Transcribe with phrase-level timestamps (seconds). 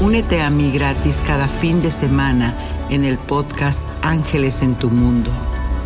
[0.00, 2.56] Únete a mí gratis cada fin de semana
[2.88, 5.30] en el podcast Ángeles en tu Mundo.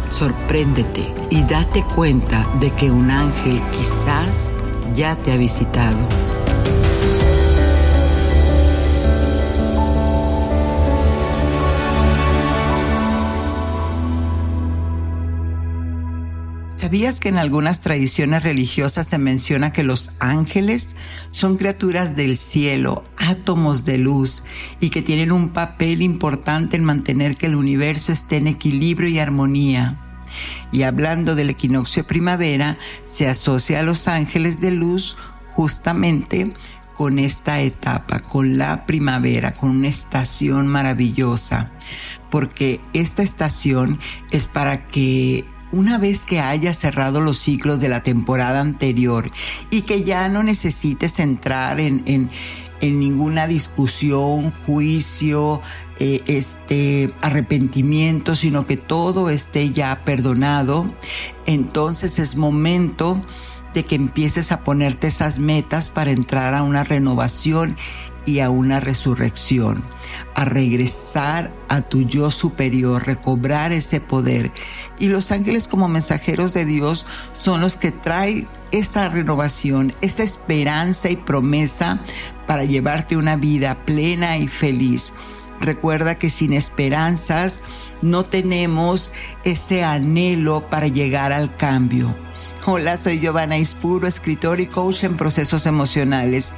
[0.09, 4.55] Sorpréndete y date cuenta de que un ángel quizás
[4.95, 5.99] ya te ha visitado.
[16.85, 20.97] ¿Sabías que en algunas tradiciones religiosas se menciona que los ángeles
[21.31, 24.45] son criaturas del cielo, átomos de luz,
[24.81, 29.19] y que tienen un papel importante en mantener que el universo esté en equilibrio y
[29.19, 29.99] armonía?
[30.73, 35.17] Y hablando del equinoccio de primavera, se asocia a los ángeles de luz
[35.55, 36.53] justamente
[36.95, 41.73] con esta etapa, con la primavera, con una estación maravillosa,
[42.31, 43.99] porque esta estación
[44.31, 49.31] es para que una vez que hayas cerrado los ciclos de la temporada anterior
[49.71, 52.31] y que ya no necesites entrar en,
[52.81, 55.63] ninguna discusión, juicio,
[55.99, 60.93] eh, este arrepentimiento, sino que todo esté ya perdonado,
[61.47, 63.23] entonces es momento
[63.73, 67.77] de que empieces a ponerte esas metas para entrar a una renovación
[68.27, 69.85] y a una resurrección,
[70.35, 74.51] a regresar a tu yo superior, recobrar ese poder
[74.99, 81.11] y los ángeles como mensajeros de Dios son los que traen esa renovación, esa esperanza
[81.11, 82.01] y promesa
[82.47, 85.13] para llevarte una vida plena y feliz.
[85.61, 87.63] Recuerda que sin esperanzas
[88.03, 89.13] no tenemos
[89.45, 92.15] ese anhelo para llegar al cambio.
[92.67, 96.53] Hola, soy Giovanna Ispuro, escritor y coach en procesos emocionales.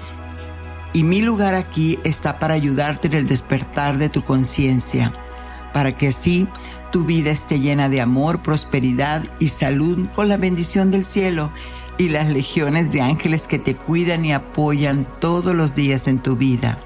[0.92, 5.12] Y mi lugar aquí está para ayudarte en el despertar de tu conciencia,
[5.72, 6.48] para que así
[6.90, 11.50] tu vida esté llena de amor, prosperidad y salud con la bendición del cielo
[11.98, 16.36] y las legiones de ángeles que te cuidan y apoyan todos los días en tu
[16.36, 16.78] vida.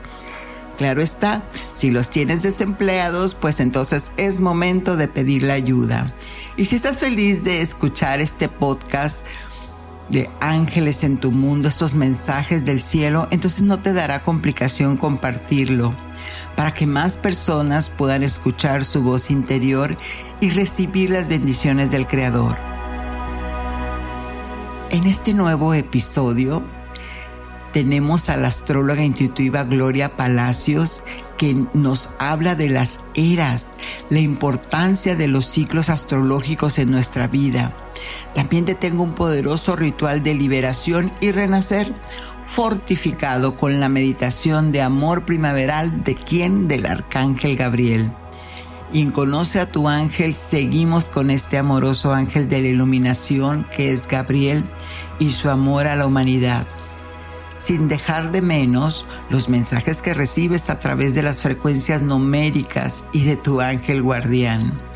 [0.78, 6.14] Claro está, si los tienes desempleados, pues entonces es momento de pedir ayuda.
[6.56, 9.26] Y si estás feliz de escuchar este podcast
[10.08, 15.94] de ángeles en tu mundo, estos mensajes del cielo, entonces no te dará complicación compartirlo
[16.56, 19.96] para que más personas puedan escuchar su voz interior
[20.40, 22.56] y recibir las bendiciones del Creador.
[24.90, 26.62] En este nuevo episodio
[27.72, 31.02] tenemos a la astróloga intuitiva Gloria Palacios
[31.38, 33.76] que nos habla de las eras,
[34.10, 37.72] la importancia de los ciclos astrológicos en nuestra vida.
[38.34, 41.94] También te tengo un poderoso ritual de liberación y renacer
[42.50, 48.10] fortificado con la meditación de amor primaveral de quien del arcángel Gabriel.
[48.92, 53.92] Y en Conoce a tu ángel seguimos con este amoroso ángel de la iluminación que
[53.92, 54.64] es Gabriel
[55.20, 56.66] y su amor a la humanidad,
[57.56, 63.22] sin dejar de menos los mensajes que recibes a través de las frecuencias numéricas y
[63.22, 64.89] de tu ángel guardián.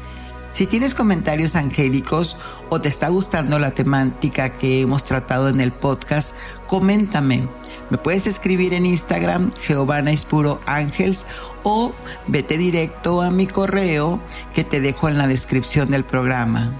[0.54, 2.36] Si tienes comentarios angélicos
[2.70, 6.36] o te está gustando la temática que hemos tratado en el podcast,
[6.68, 7.48] coméntame.
[7.90, 11.26] Me puedes escribir en Instagram, Giovanna Ispuro Ángels,
[11.64, 11.92] o
[12.28, 14.20] vete directo a mi correo
[14.54, 16.72] que te dejo en la descripción del programa.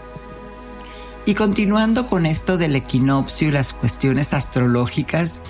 [1.27, 5.43] Y continuando con esto del equinoccio y las cuestiones astrológicas,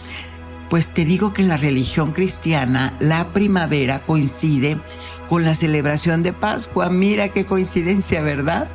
[0.71, 6.33] pues te digo que en la religión cristiana la primavera coincide con la celebración de
[6.33, 6.91] Pascua.
[6.91, 8.69] Mira qué coincidencia, ¿verdad?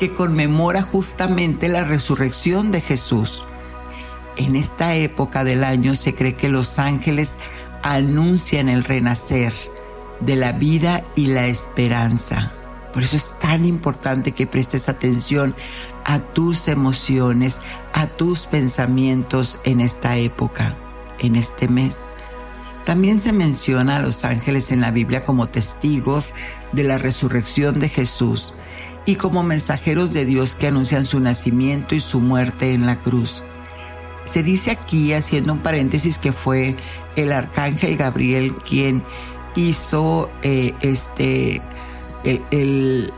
[0.00, 3.44] que conmemora justamente la resurrección de Jesús.
[4.38, 7.36] En esta época del año se cree que los ángeles
[7.82, 9.52] anuncian el renacer
[10.20, 12.54] de la vida y la esperanza.
[12.94, 15.54] Por eso es tan importante que prestes atención
[16.06, 17.60] a tus emociones,
[17.92, 20.76] a tus pensamientos en esta época,
[21.18, 22.09] en este mes.
[22.84, 26.32] También se menciona a los ángeles en la Biblia como testigos
[26.72, 28.54] de la resurrección de Jesús
[29.06, 33.42] y como mensajeros de Dios que anuncian su nacimiento y su muerte en la cruz.
[34.24, 36.76] Se dice aquí, haciendo un paréntesis, que fue
[37.16, 39.02] el arcángel Gabriel quien
[39.56, 41.60] hizo eh, este
[42.24, 43.12] el,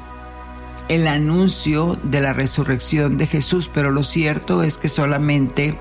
[0.89, 5.79] el anuncio de la resurrección de Jesús, pero lo cierto es que solamente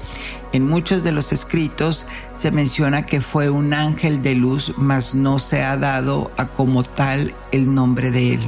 [0.53, 2.05] en muchos de los escritos
[2.35, 6.83] se menciona que fue un ángel de luz, mas no se ha dado a como
[6.83, 8.41] tal el nombre de él.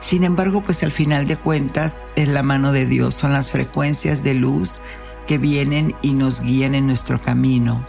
[0.00, 4.22] Sin embargo, pues al final de cuentas es la mano de Dios, son las frecuencias
[4.22, 4.80] de luz
[5.26, 7.84] que vienen y nos guían en nuestro camino.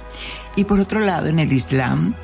[0.56, 2.16] Y por otro lado, en el Islam,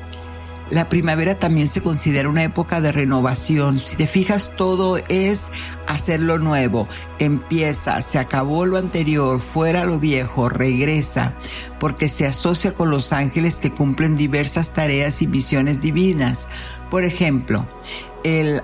[0.72, 3.76] la primavera también se considera una época de renovación.
[3.78, 5.50] Si te fijas, todo es
[5.86, 6.88] hacer lo nuevo.
[7.18, 11.34] Empieza, se acabó lo anterior, fuera lo viejo, regresa,
[11.78, 16.48] porque se asocia con los ángeles que cumplen diversas tareas y misiones divinas.
[16.90, 17.66] Por ejemplo,
[18.24, 18.62] el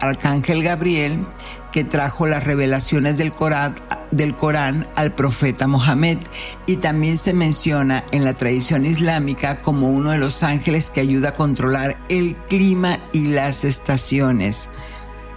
[0.00, 1.26] arcángel Gabriel
[1.74, 6.18] que trajo las revelaciones del Corán, al profeta Mohammed
[6.66, 11.30] y también se menciona en la tradición islámica como uno de los ángeles que ayuda
[11.30, 14.68] a controlar el clima y las estaciones.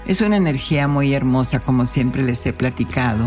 [0.06, 3.26] Es una energía muy hermosa como siempre les he platicado.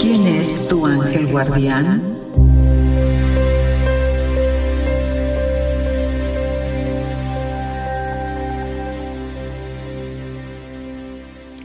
[0.00, 2.18] ¿Quién es tu ángel guardián?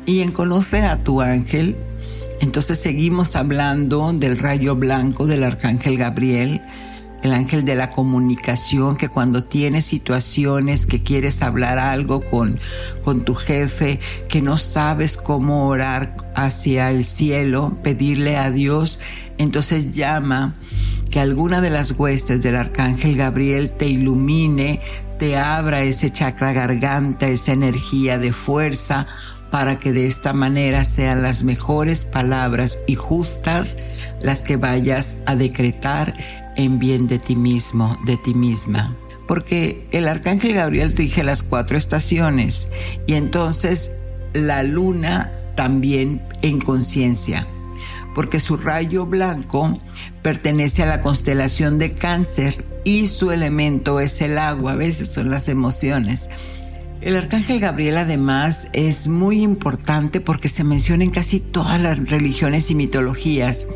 [0.06, 1.78] Y en Conoce a tu ángel,
[2.42, 6.62] entonces seguimos hablando del rayo blanco del arcángel Gabriel,
[7.22, 12.60] el ángel de la comunicación, que cuando tienes situaciones que quieres hablar algo con,
[13.02, 19.00] con tu jefe, que no sabes cómo orar hacia el cielo, pedirle a Dios,
[19.38, 20.56] entonces llama
[21.10, 24.82] que alguna de las huestes del arcángel Gabriel te ilumine,
[25.18, 29.08] te abra ese chakra garganta, esa energía de fuerza
[29.54, 33.78] para que de esta manera sean las mejores palabras y justas
[34.20, 36.16] las que vayas a decretar
[36.56, 38.98] en bien de ti mismo, de ti misma.
[39.28, 42.68] Porque el arcángel Gabriel rige las cuatro estaciones
[43.06, 43.92] y entonces
[44.34, 47.46] la luna también en conciencia,
[48.16, 49.80] porque su rayo blanco
[50.24, 55.30] pertenece a la constelación de cáncer y su elemento es el agua, a veces son
[55.30, 56.28] las emociones.
[57.04, 62.72] El arcángel Gabriel además es muy importante porque se menciona en casi todas las religiones
[62.72, 63.68] y mitologías.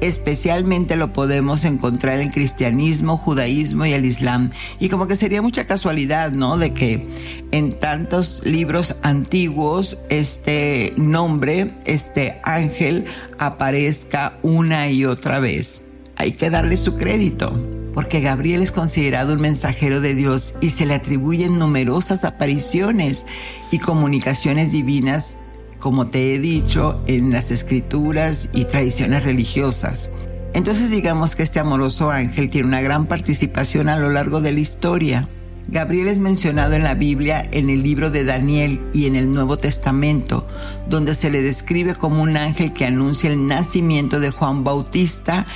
[0.00, 4.50] Especialmente lo podemos encontrar en cristianismo, judaísmo y el islam.
[4.78, 6.58] Y como que sería mucha casualidad, ¿no?
[6.58, 7.08] De que
[7.50, 13.06] en tantos libros antiguos este nombre, este ángel,
[13.40, 15.82] aparezca una y otra vez.
[16.14, 20.84] Hay que darle su crédito porque Gabriel es considerado un mensajero de Dios y se
[20.84, 23.24] le atribuyen numerosas apariciones
[23.70, 25.38] y comunicaciones divinas,
[25.80, 30.10] como te he dicho, en las escrituras y tradiciones religiosas.
[30.52, 34.60] Entonces digamos que este amoroso ángel tiene una gran participación a lo largo de la
[34.60, 35.30] historia.
[35.68, 39.56] Gabriel es mencionado en la Biblia, en el libro de Daniel y en el Nuevo
[39.56, 40.46] Testamento,
[40.86, 45.46] donde se le describe como un ángel que anuncia el nacimiento de Juan Bautista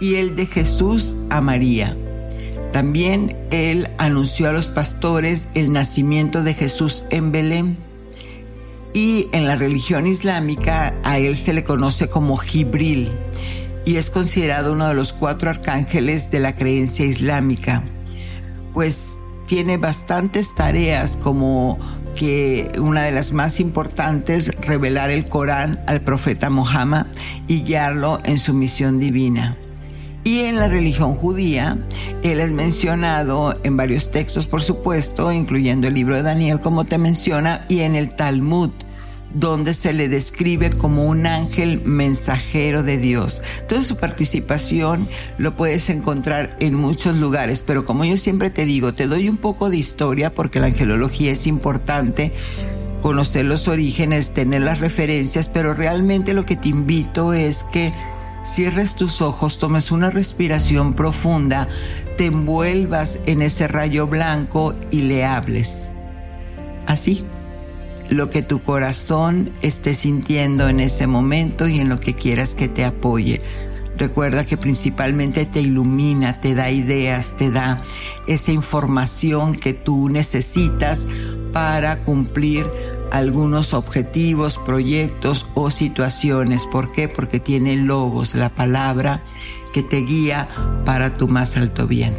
[0.00, 1.96] y el de Jesús a María.
[2.72, 7.78] También él anunció a los pastores el nacimiento de Jesús en Belén.
[8.92, 13.12] Y en la religión islámica a él se le conoce como Jibril
[13.88, 17.82] y es considerado uno de los cuatro arcángeles de la creencia islámica,
[18.74, 19.14] pues
[19.46, 21.78] tiene bastantes tareas como
[22.14, 27.06] que una de las más importantes, revelar el Corán al profeta Mohammed
[27.46, 29.56] y guiarlo en su misión divina.
[30.28, 31.78] Y en la religión judía,
[32.22, 36.98] él es mencionado en varios textos, por supuesto, incluyendo el libro de Daniel, como te
[36.98, 38.68] menciona, y en el Talmud,
[39.32, 43.40] donde se le describe como un ángel mensajero de Dios.
[43.70, 45.08] Toda su participación
[45.38, 49.38] lo puedes encontrar en muchos lugares, pero como yo siempre te digo, te doy un
[49.38, 52.32] poco de historia porque la angelología es importante
[53.00, 57.94] conocer los orígenes, tener las referencias, pero realmente lo que te invito es que
[58.48, 61.68] cierres tus ojos, tomes una respiración profunda,
[62.16, 65.90] te envuelvas en ese rayo blanco y le hables.
[66.86, 67.24] Así,
[68.08, 72.68] lo que tu corazón esté sintiendo en ese momento y en lo que quieras que
[72.68, 73.42] te apoye.
[73.96, 77.82] Recuerda que principalmente te ilumina, te da ideas, te da
[78.26, 81.06] esa información que tú necesitas
[81.52, 82.70] para cumplir
[83.10, 86.66] algunos objetivos, proyectos o situaciones.
[86.66, 87.08] ¿Por qué?
[87.08, 89.22] Porque tiene logos, la palabra
[89.72, 90.48] que te guía
[90.84, 92.16] para tu más alto bien.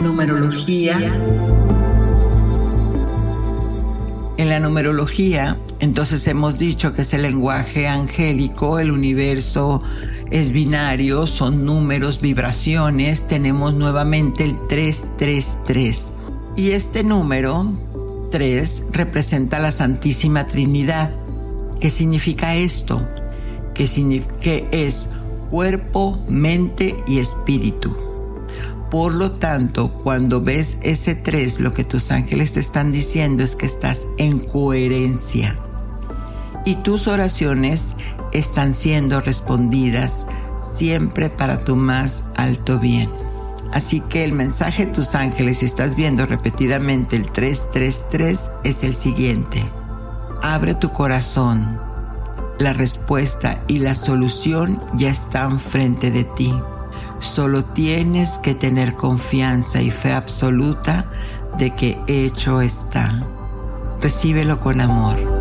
[0.00, 0.98] Numerología.
[4.38, 9.82] En la numerología, entonces hemos dicho que es el lenguaje angélico, el universo
[10.32, 13.28] es binario, son números, vibraciones.
[13.28, 16.14] Tenemos nuevamente el 333.
[16.54, 17.72] Y este número
[18.30, 21.10] 3 representa la Santísima Trinidad.
[21.80, 23.08] ¿Qué significa esto?
[23.74, 25.08] Que, es
[25.50, 27.96] cuerpo, mente y espíritu.
[28.90, 33.56] Por lo tanto, cuando ves ese 3, lo que tus ángeles te están diciendo es
[33.56, 35.58] que estás en coherencia.
[36.66, 37.94] Y tus oraciones
[38.32, 40.26] están siendo respondidas
[40.62, 43.21] siempre para tu más alto bien.
[43.72, 48.94] Así que el mensaje de tus ángeles, si estás viendo repetidamente el 333, es el
[48.94, 49.64] siguiente.
[50.42, 51.80] Abre tu corazón.
[52.58, 56.54] La respuesta y la solución ya están frente de ti.
[57.18, 61.06] Solo tienes que tener confianza y fe absoluta
[61.56, 63.26] de que hecho está.
[64.00, 65.31] Recíbelo con amor.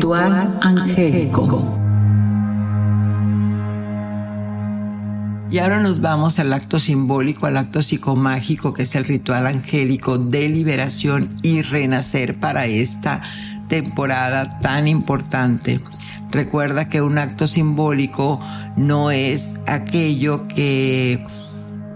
[0.00, 1.78] Ritual angélico.
[5.50, 10.16] Y ahora nos vamos al acto simbólico, al acto psicomágico, que es el ritual angélico
[10.16, 13.20] de liberación y renacer para esta
[13.68, 15.82] temporada tan importante.
[16.30, 18.40] Recuerda que un acto simbólico
[18.78, 21.26] no es aquello que,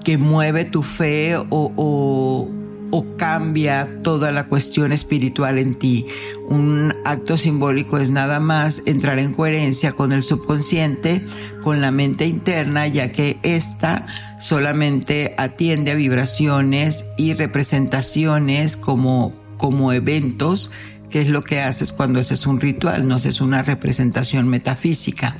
[0.05, 2.54] que mueve tu fe o o
[3.03, 6.07] cambia toda la cuestión espiritual en ti.
[6.49, 11.25] Un acto simbólico es nada más entrar en coherencia con el subconsciente,
[11.63, 14.07] con la mente interna, ya que ésta
[14.39, 20.71] solamente atiende a vibraciones y representaciones como, como eventos,
[21.11, 25.37] que es lo que haces cuando haces un ritual, no es una representación metafísica.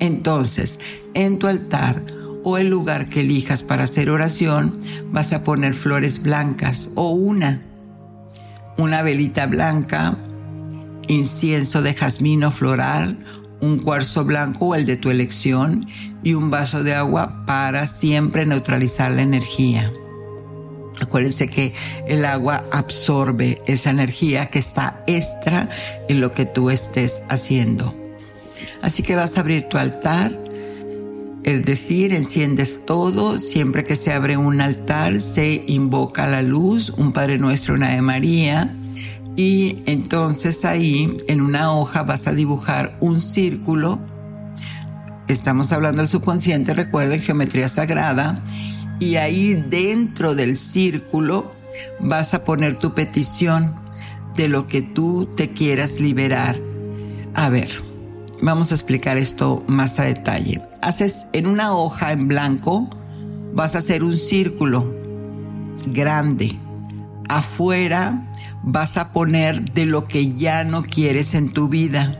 [0.00, 0.80] Entonces,
[1.14, 2.04] en tu altar,
[2.44, 7.62] o el lugar que elijas para hacer oración, vas a poner flores blancas o una,
[8.76, 10.16] una velita blanca,
[11.08, 13.18] incienso de jazmino floral,
[13.60, 15.86] un cuarzo blanco o el de tu elección
[16.22, 19.92] y un vaso de agua para siempre neutralizar la energía.
[21.00, 21.74] Acuérdense que
[22.06, 25.68] el agua absorbe esa energía que está extra
[26.08, 27.94] en lo que tú estés haciendo.
[28.82, 30.38] Así que vas a abrir tu altar
[31.44, 37.12] es decir, enciendes todo, siempre que se abre un altar se invoca la luz, un
[37.12, 38.76] Padre Nuestro, una de María,
[39.36, 43.98] y entonces ahí en una hoja vas a dibujar un círculo.
[45.28, 48.44] Estamos hablando del subconsciente, recuerden, geometría sagrada,
[48.98, 51.52] y ahí dentro del círculo
[52.00, 53.76] vas a poner tu petición
[54.36, 56.60] de lo que tú te quieras liberar.
[57.34, 57.70] A ver,
[58.42, 60.62] Vamos a explicar esto más a detalle.
[60.80, 62.88] Haces en una hoja en blanco,
[63.52, 64.94] vas a hacer un círculo
[65.86, 66.58] grande.
[67.28, 68.26] Afuera
[68.62, 72.18] vas a poner de lo que ya no quieres en tu vida.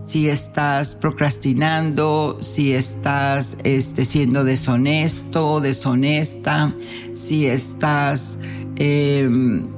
[0.00, 6.74] Si estás procrastinando, si estás este, siendo deshonesto, deshonesta,
[7.14, 8.38] si estás
[8.76, 9.68] em,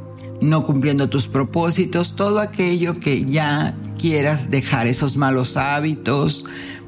[0.42, 6.44] no cumpliendo tus propósitos, todo aquello que ya quieras dejar, esos malos hábitos,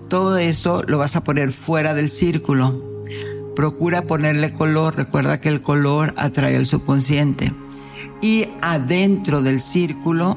[0.08, 3.02] todo eso lo vas a poner fuera del círculo.
[3.54, 7.52] Procura ponerle color, recuerda que el color atrae al subconsciente.
[8.20, 10.36] Y adentro del círculo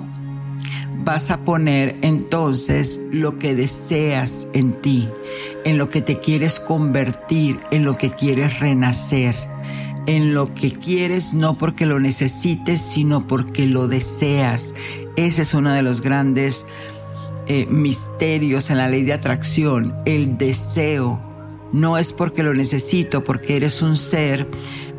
[1.04, 5.10] vas a poner entonces lo que deseas en ti,
[5.64, 9.47] en lo que te quieres convertir, en lo que quieres renacer
[10.08, 14.74] en lo que quieres, no porque lo necesites, sino porque lo deseas.
[15.18, 16.66] Ese es uno de los grandes
[17.46, 21.22] eh, misterios en la ley de atracción, el deseo.
[21.74, 24.48] No es porque lo necesito, porque eres un ser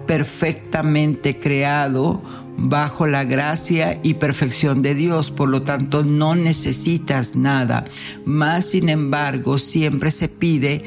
[0.06, 2.22] perfectamente creado
[2.58, 7.84] bajo la gracia y perfección de Dios, por lo tanto no necesitas nada.
[8.24, 10.82] Más sin embargo, siempre se pide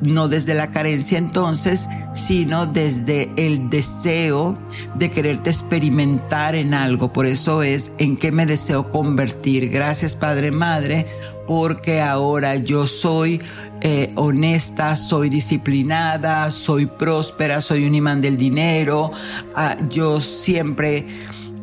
[0.00, 4.58] no desde la carencia entonces, sino desde el deseo
[4.94, 7.12] de quererte experimentar en algo.
[7.12, 9.68] Por eso es en qué me deseo convertir.
[9.70, 11.06] Gracias Padre Madre,
[11.46, 13.40] porque ahora yo soy
[13.80, 19.12] eh, honesta, soy disciplinada, soy próspera, soy un imán del dinero,
[19.54, 21.06] ah, yo siempre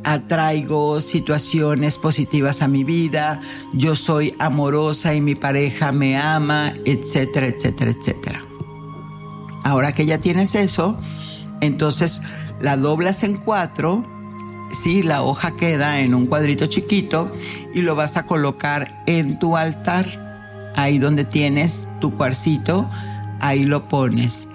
[0.06, 3.42] atraigo situaciones positivas a mi vida,
[3.74, 8.46] yo soy amorosa y mi pareja me ama, etcétera, etcétera, etcétera.
[9.64, 10.96] Ahora que ya tienes eso,
[11.60, 12.22] entonces
[12.62, 14.06] la doblas en cuatro,
[14.72, 17.32] sí, la hoja queda en un cuadrito chiquito
[17.74, 20.06] y lo vas a colocar en tu altar,
[20.76, 22.88] ahí donde tienes tu cuarcito,
[23.42, 24.50] ahí lo pones.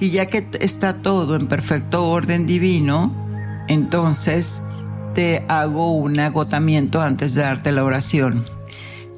[0.00, 3.23] Y ya que está todo en perfecto orden divino,
[3.68, 4.62] entonces
[5.14, 8.44] te hago un agotamiento antes de darte la oración.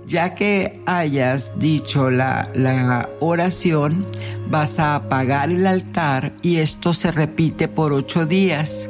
[0.06, 4.06] Ya que hayas dicho la, la oración,
[4.48, 8.88] vas a apagar el altar y esto se repite por ocho días.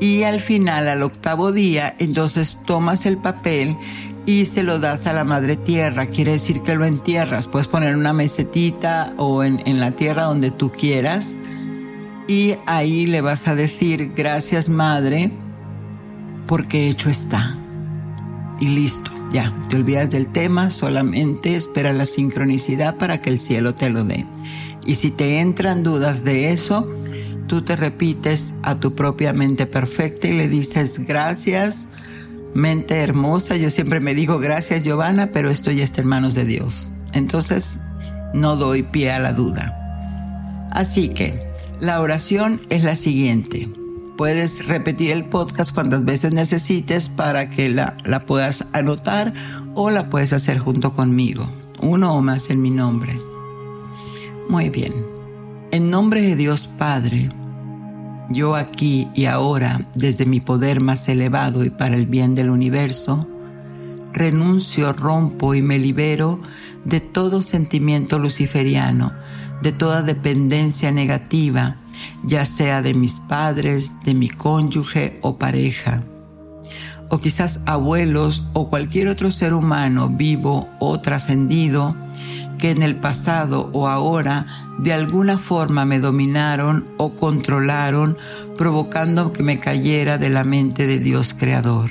[0.00, 3.76] Y al final, al octavo día, entonces tomas el papel
[4.24, 6.06] y se lo das a la madre tierra.
[6.06, 7.46] Quiere decir que lo entierras.
[7.46, 11.34] Puedes poner una mesetita o en, en la tierra donde tú quieras
[12.28, 15.30] y ahí le vas a decir, gracias madre,
[16.46, 17.56] porque hecho está.
[18.60, 23.74] Y listo, ya, te olvidas del tema, solamente espera la sincronicidad para que el cielo
[23.74, 24.26] te lo dé.
[24.86, 26.88] Y si te entran dudas de eso,
[27.46, 31.88] tú te repites a tu propia mente perfecta y le dices, gracias,
[32.54, 33.56] mente hermosa.
[33.56, 36.90] Yo siempre me digo, gracias Giovanna, pero esto ya está en manos de Dios.
[37.12, 37.78] Entonces,
[38.32, 39.76] no doy pie a la duda.
[40.70, 43.68] Así que, la oración es la siguiente.
[44.16, 49.34] Puedes repetir el podcast cuantas veces necesites para que la, la puedas anotar
[49.74, 51.46] o la puedes hacer junto conmigo.
[51.82, 53.20] Uno o más en mi nombre.
[54.48, 54.94] Muy bien.
[55.70, 57.28] En nombre de Dios Padre,
[58.30, 63.28] yo aquí y ahora, desde mi poder más elevado y para el bien del universo,
[64.14, 66.40] renuncio, rompo y me libero
[66.84, 69.12] de todo sentimiento luciferiano
[69.62, 71.76] de toda dependencia negativa,
[72.24, 76.02] ya sea de mis padres, de mi cónyuge o pareja,
[77.08, 81.96] o quizás abuelos o cualquier otro ser humano vivo o trascendido
[82.58, 84.46] que en el pasado o ahora
[84.78, 88.16] de alguna forma me dominaron o controlaron,
[88.56, 91.90] provocando que me cayera de la mente de Dios Creador.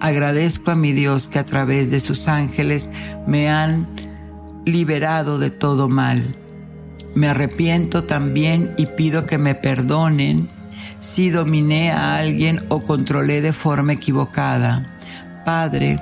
[0.00, 2.90] Agradezco a mi Dios que a través de sus ángeles
[3.26, 3.88] me han
[4.64, 6.36] liberado de todo mal.
[7.14, 10.48] Me arrepiento también y pido que me perdonen
[11.00, 14.96] si dominé a alguien o controlé de forma equivocada.
[15.44, 15.98] Padre,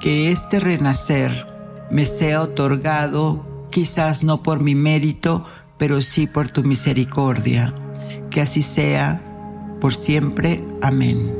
[0.00, 1.46] que este renacer
[1.90, 5.44] me sea otorgado quizás no por mi mérito,
[5.78, 7.74] pero sí por tu misericordia.
[8.30, 9.22] Que así sea
[9.80, 10.62] por siempre.
[10.82, 11.39] Amén.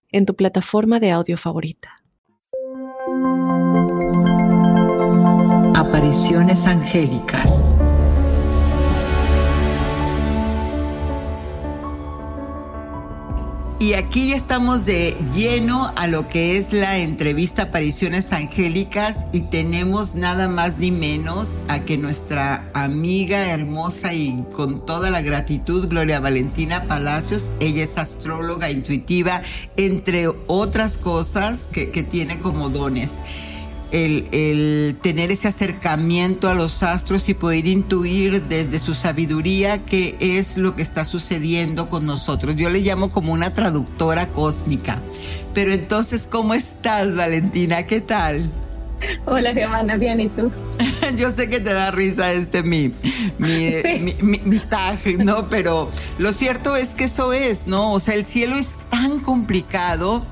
[0.11, 1.89] en tu plataforma de audio favorita.
[5.75, 7.80] Apariciones angélicas.
[13.81, 19.39] Y aquí ya estamos de lleno a lo que es la entrevista Apariciones Angélicas y
[19.41, 25.87] tenemos nada más ni menos a que nuestra amiga hermosa y con toda la gratitud,
[25.87, 29.41] Gloria Valentina Palacios, ella es astróloga intuitiva,
[29.77, 33.13] entre otras cosas que, que tiene como dones
[33.91, 40.57] el, tener ese acercamiento a los astros y poder intuir desde su sabiduría qué es
[40.57, 42.55] lo que está sucediendo con nosotros.
[42.55, 44.99] Yo le llamo como una traductora cósmica.
[45.53, 47.83] Pero entonces, ¿cómo estás, Valentina?
[47.83, 48.49] ¿Qué tal?
[49.25, 50.51] Hola, Giovanna, bien, ¿y tú?
[51.17, 52.93] Yo sé que te da risa este mi,
[53.39, 55.49] mi, mi, tag, ¿no?
[55.49, 57.93] Pero lo cierto es que eso es, ¿no?
[57.93, 60.25] O sea, el cielo es tan complicado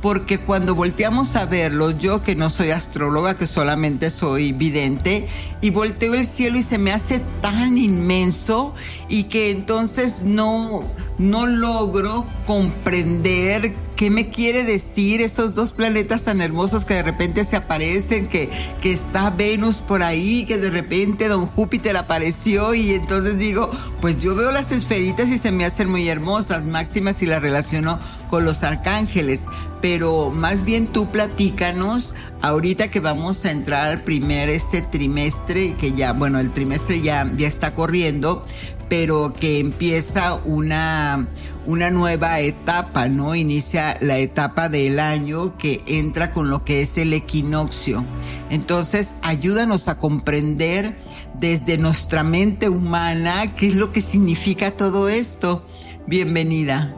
[0.00, 5.28] porque cuando volteamos a verlo, yo que no soy astróloga, que solamente soy vidente,
[5.60, 8.74] y volteo el cielo y se me hace tan inmenso
[9.08, 10.84] y que entonces no,
[11.18, 17.44] no logro comprender ¿Qué me quiere decir esos dos planetas tan hermosos que de repente
[17.44, 18.26] se aparecen?
[18.26, 23.70] Que, que está Venus por ahí, que de repente don Júpiter apareció y entonces digo,
[24.00, 28.00] pues yo veo las esferitas y se me hacen muy hermosas, máximas si las relaciono
[28.28, 29.46] con los arcángeles.
[29.80, 35.92] Pero más bien tú platícanos ahorita que vamos a entrar al primer este trimestre, que
[35.92, 38.44] ya, bueno, el trimestre ya, ya está corriendo,
[38.88, 41.28] pero que empieza una,
[41.66, 43.34] una nueva etapa, ¿no?
[43.34, 48.04] Inicia la etapa del año que entra con lo que es el equinoccio.
[48.50, 50.94] Entonces, ayúdanos a comprender
[51.38, 55.64] desde nuestra mente humana qué es lo que significa todo esto.
[56.06, 56.94] Bienvenida.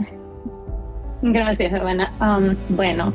[1.23, 2.13] Gracias, Giovanna.
[2.21, 3.13] Um, bueno,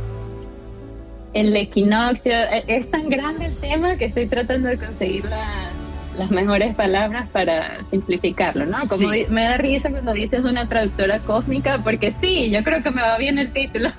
[1.33, 5.70] el equinoccio e, es tan grande el tema que estoy tratando de conseguir las
[6.17, 8.79] las mejores palabras para simplificarlo, ¿no?
[8.87, 13.01] Como me da risa cuando dices una traductora cósmica, porque sí, yo creo que me
[13.01, 13.89] va bien el título.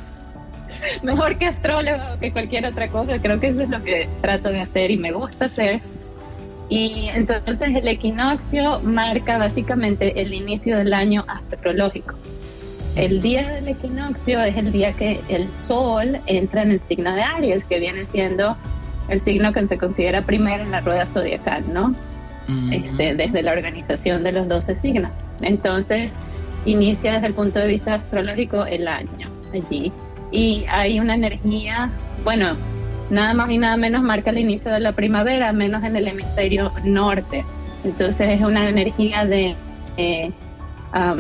[1.02, 4.50] Mejor que astrólogo o que cualquier otra cosa, creo que eso es lo que trato
[4.50, 5.80] de hacer y me gusta hacer.
[6.68, 12.14] Y entonces el equinoccio marca básicamente el inicio del año astrológico.
[12.96, 17.22] El día del equinoccio es el día que el sol entra en el signo de
[17.22, 18.56] Aries, que viene siendo
[19.08, 21.94] el signo que se considera primero en la rueda zodiacal, ¿no?
[22.70, 25.10] Este, desde la organización de los 12 signos.
[25.40, 26.16] Entonces,
[26.64, 29.92] inicia desde el punto de vista astrológico el año allí.
[30.30, 31.90] Y hay una energía,
[32.24, 32.56] bueno,
[33.10, 36.72] nada más y nada menos marca el inicio de la primavera, menos en el hemisferio
[36.84, 37.44] norte.
[37.84, 39.54] Entonces es una energía de,
[39.96, 40.32] eh,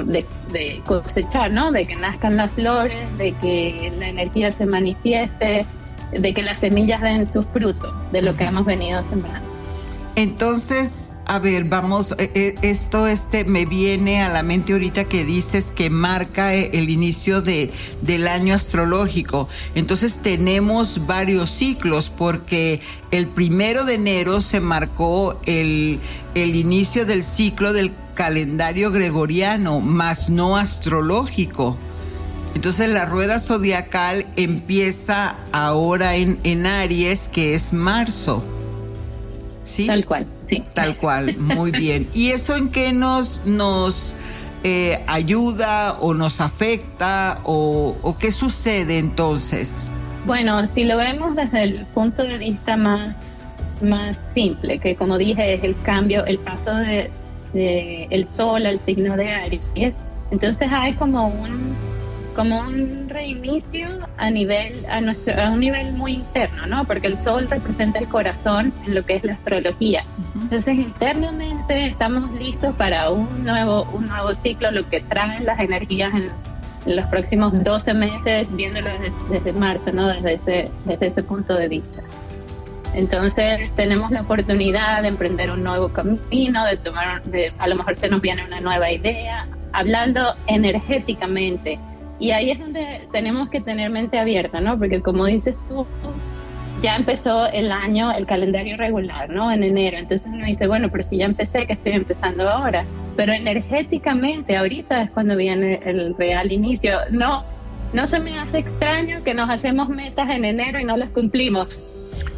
[0.06, 1.72] de, de, cosechar, ¿no?
[1.72, 5.66] De que nazcan las flores, de que la energía se manifieste,
[6.12, 9.52] de que las semillas den sus frutos de lo que hemos venido sembrando.
[10.14, 15.24] Entonces, a ver, vamos, eh, eh, esto este me viene a la mente ahorita que
[15.24, 17.70] dices que marca eh, el inicio de,
[18.02, 19.48] del año astrológico.
[19.74, 25.98] Entonces tenemos varios ciclos porque el primero de enero se marcó el,
[26.34, 31.78] el inicio del ciclo del calendario gregoriano, más no astrológico.
[32.54, 38.44] Entonces la rueda zodiacal empieza ahora en, en Aries, que es marzo.
[39.64, 39.86] ¿Sí?
[39.86, 40.62] Tal cual, sí.
[40.74, 42.08] Tal cual, muy bien.
[42.14, 44.16] ¿Y eso en qué nos, nos
[44.64, 49.90] eh, ayuda o nos afecta o, o, qué sucede entonces?
[50.26, 53.16] Bueno, si lo vemos desde el punto de vista más,
[53.82, 57.10] más simple, que como dije es el cambio, el paso de,
[57.52, 59.94] de el sol al signo de Aries,
[60.30, 61.74] entonces hay como un
[62.34, 66.84] como un reinicio a nivel a nuestro a un nivel muy interno, ¿no?
[66.84, 70.04] Porque el sol representa el corazón en lo que es la astrología.
[70.40, 76.12] Entonces, internamente estamos listos para un nuevo un nuevo ciclo, lo que traen las energías
[76.14, 76.26] en,
[76.84, 78.88] los próximos 12 meses, viéndolo
[79.30, 80.08] desde, marzo, ¿no?
[80.08, 82.02] Desde ese desde ese punto de vista.
[82.94, 87.96] Entonces tenemos la oportunidad de emprender un nuevo camino, de tomar, de, a lo mejor
[87.96, 91.78] se nos viene una nueva idea, hablando energéticamente,
[92.18, 94.78] y ahí es donde tenemos que tener mente abierta, ¿no?
[94.78, 95.86] Porque como dices tú,
[96.82, 99.52] ya empezó el año, el calendario regular, ¿no?
[99.52, 99.98] En enero.
[99.98, 102.84] Entonces uno dice, bueno, pero si ya empecé, que estoy empezando ahora.
[103.16, 106.98] Pero energéticamente, ahorita es cuando viene el real inicio.
[107.10, 107.44] No,
[107.92, 111.78] no se me hace extraño que nos hacemos metas en enero y no las cumplimos.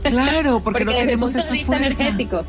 [0.03, 2.05] Claro, porque, no tenemos esa fuerza.
[2.05, 2.45] Energético.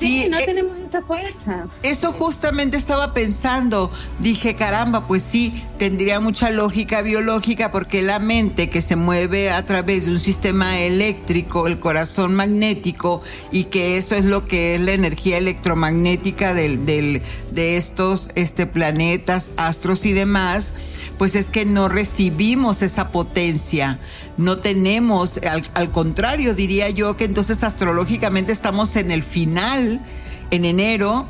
[0.00, 1.66] Sí, no eh, tenemos esa fuerza.
[1.82, 3.90] Eso justamente estaba pensando.
[4.18, 9.64] Dije, caramba, pues sí, tendría mucha lógica biológica porque la mente que se mueve a
[9.66, 14.80] través de un sistema eléctrico, el corazón magnético, y que eso es lo que es
[14.80, 20.72] la energía electromagnética del, del, de estos este, planetas, astros y demás,
[21.20, 23.98] pues es que no recibimos esa potencia,
[24.38, 25.38] no tenemos,
[25.74, 30.00] al, contrario diría yo que entonces astrológicamente estamos en el final,
[30.50, 31.26] en enero,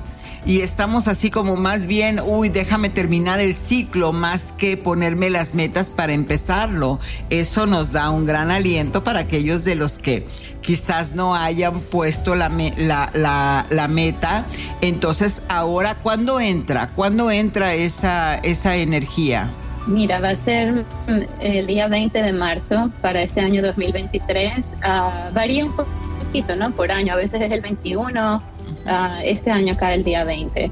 [0.46, 5.55] y estamos así como más bien, uy, déjame terminar el ciclo más que ponerme las
[5.57, 7.00] metas para empezarlo.
[7.29, 10.24] Eso nos da un gran aliento para aquellos de los que
[10.61, 12.48] quizás no hayan puesto la,
[12.79, 14.46] la, la, meta.
[14.83, 16.90] Entonces, ahora, ¿cuándo entra?
[16.94, 19.53] ¿Cuándo entra esa, esa energía?
[19.87, 24.64] Mira, va a ser mm, el día 20 de marzo para este año 2023.
[24.83, 26.71] Ah, varía un poquito, ¿no?
[26.73, 27.14] Por año.
[27.14, 28.43] A veces es el 21.
[28.87, 30.71] Ah, este año cae el día 20.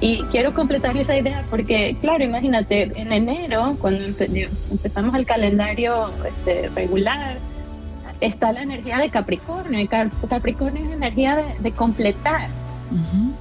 [0.00, 6.68] Y quiero completar esa idea porque, claro, imagínate, en enero, cuando empezamos el calendario este,
[6.68, 7.38] regular,
[8.20, 9.80] está la energía de Capricornio.
[9.80, 12.48] Y Capricornio es energía de, completar,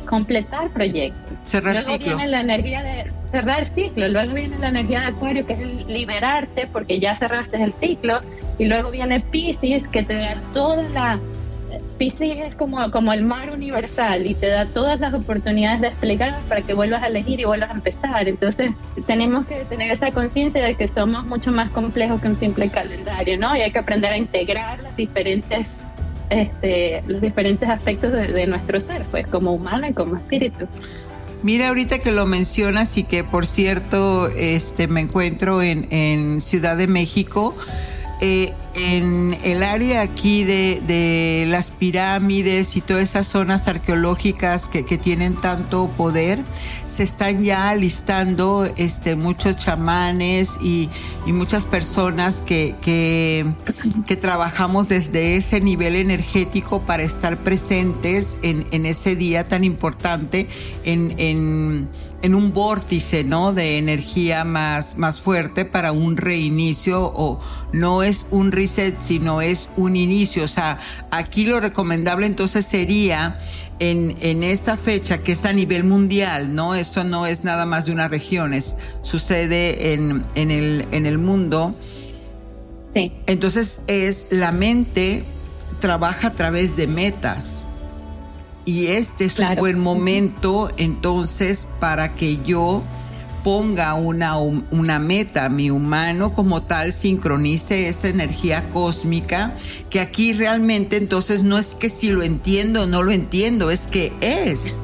[0.06, 1.38] completar proyectos.
[1.44, 2.18] Cerrar luego ciclo.
[2.18, 5.88] viene la energía de cerrar ciclo, luego viene la energía de Acuario, que es el
[5.88, 8.20] liberarte porque ya cerraste el ciclo,
[8.58, 11.20] y luego viene Pisces, que te da toda la
[11.98, 16.38] Pisces es como, como el mar universal y te da todas las oportunidades de explicar
[16.48, 18.28] para que vuelvas a elegir y vuelvas a empezar.
[18.28, 18.72] Entonces
[19.08, 23.38] tenemos que tener esa conciencia de que somos mucho más complejos que un simple calendario,
[23.40, 23.56] ¿no?
[23.56, 25.68] Y hay que aprender a integrar las diferentes,
[26.30, 30.68] este, los diferentes aspectos de, nuestro ser, pues como humano y como espíritu.
[31.44, 36.78] Mira, ahorita que lo mencionas y que por cierto este, me encuentro en, en Ciudad
[36.78, 37.56] de México,
[38.22, 45.36] eh, en el área aquí de, las pirámides y todas esas zonas arqueológicas que, tienen
[45.36, 46.44] tanto poder,
[46.88, 50.90] se están ya alistando este, muchos chamanes y,
[51.26, 53.46] muchas personas que, que,
[54.16, 60.48] trabajamos desde ese nivel energético para estar presentes en, en ese día tan importante
[60.84, 61.90] en, en,
[62.22, 63.54] en, un vórtice ¿no?
[63.54, 67.40] de energía más, más fuerte para un reinicio o
[67.72, 70.44] no es un sino es un inicio.
[70.44, 70.80] O sea,
[71.12, 73.38] aquí lo recomendable entonces sería
[73.80, 76.76] en, en esta fecha que es a nivel mundial, ¿no?
[76.76, 81.18] Esto no es nada más de una región, es, sucede en, en, el, en el
[81.18, 81.76] mundo.
[82.94, 83.12] Sí.
[83.28, 85.24] Entonces es la mente
[85.80, 87.66] trabaja a través de metas.
[88.66, 92.84] Y este es un buen momento entonces para que yo
[93.44, 99.54] ponga una, una meta, mi humano como tal sincronice esa energía cósmica,
[99.90, 103.88] que aquí realmente entonces no es que si lo entiendo o no lo entiendo, es
[103.88, 104.80] que es.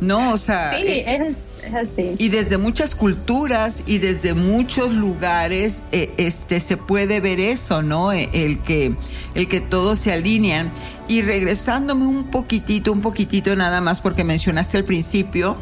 [0.00, 0.72] No, o sea...
[0.76, 2.16] Sí, eh, es, así.
[2.18, 8.12] Y desde muchas culturas y desde muchos lugares eh, este, se puede ver eso, ¿no?
[8.12, 8.94] E, el que,
[9.34, 10.72] el que todos se alinean.
[11.08, 15.56] Y regresándome un poquitito, un poquitito nada más, porque mencionaste al principio,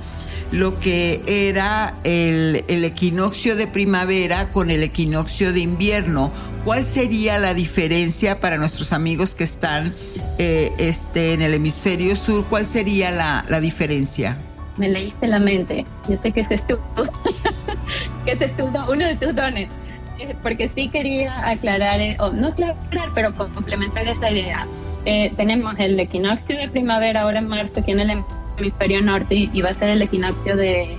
[0.53, 6.31] lo que era el, equinoccio de primavera con el equinoccio de invierno.
[6.65, 9.95] ¿Cuál sería la diferencia para nuestros amigos que están
[10.39, 12.45] eh, este, en el hemisferio sur?
[12.49, 14.37] ¿Cuál sería la, diferencia?
[14.77, 15.85] Me leíste la mente.
[16.09, 16.77] Yo sé que ese es tu,
[18.25, 19.71] que ese es uno de tus dones.
[20.19, 22.77] Eh, porque sí quería aclarar, eh, o no aclarar,
[23.15, 24.67] pero complementar esa idea.
[25.05, 28.11] tenemos el equinoccio de primavera ahora en marzo aquí en el
[28.57, 30.99] hemisferio norte y va a ser el equinoccio de,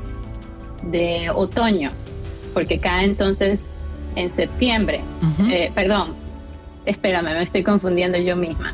[0.84, 1.90] de otoño,
[2.54, 3.62] porque cae entonces
[4.16, 5.02] en septiembre.
[5.50, 6.14] Eh, perdón,
[6.86, 8.74] espérame, me estoy confundiendo yo misma.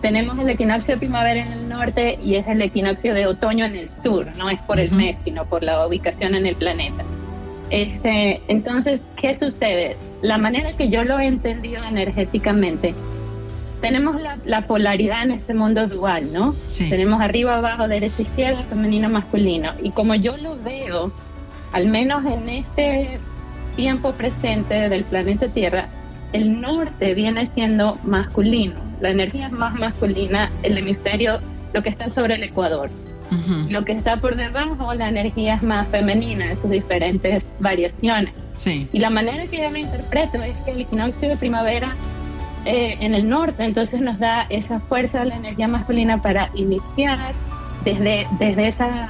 [0.00, 3.74] Tenemos el equinoccio de primavera en el norte y es el equinoccio de otoño en
[3.74, 7.04] el sur, no es por el mes, sino por la ubicación en el planeta.
[7.70, 9.96] Este, entonces, ¿qué sucede?
[10.22, 12.94] La manera que yo lo he entendido energéticamente
[13.80, 16.54] tenemos la, polaridad en este mundo dual, ¿no?
[16.76, 19.72] Tenemos arriba, abajo, derecha, izquierda, femenino, masculino.
[19.82, 21.12] Y como yo lo veo,
[21.72, 23.18] al menos en este
[23.76, 25.88] tiempo presente del planeta Tierra,
[26.32, 28.74] el norte viene siendo masculino.
[29.00, 31.38] La energía es más masculina, el hemisferio,
[31.72, 32.90] lo que está sobre el ecuador.
[33.68, 38.32] Lo que está por debajo, la energía es más femenina en sus diferentes variaciones.
[38.54, 38.88] Sí.
[38.90, 41.94] Y la manera que yo lo interpreto es que el equinoccio de primavera
[42.70, 47.32] eh, en el norte, entonces nos da esa fuerza, la energía masculina para iniciar
[47.82, 49.08] desde, desde esa,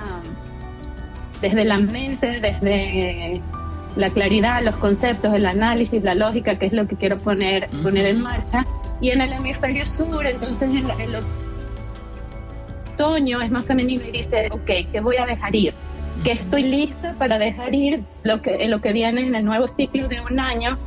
[1.40, 3.42] desde la mente, desde
[3.96, 8.06] la claridad, los conceptos, el análisis, la lógica, que es lo que quiero poner, poner
[8.06, 8.64] en marcha.
[9.00, 11.16] Y en el hemisferio sur, entonces en, el
[12.94, 15.74] otoño es más femenino y dice, ok, ¿qué voy a dejar ir?
[16.22, 20.06] Que estoy lista para dejar ir lo que, lo que viene en el nuevo ciclo
[20.06, 20.78] de un año,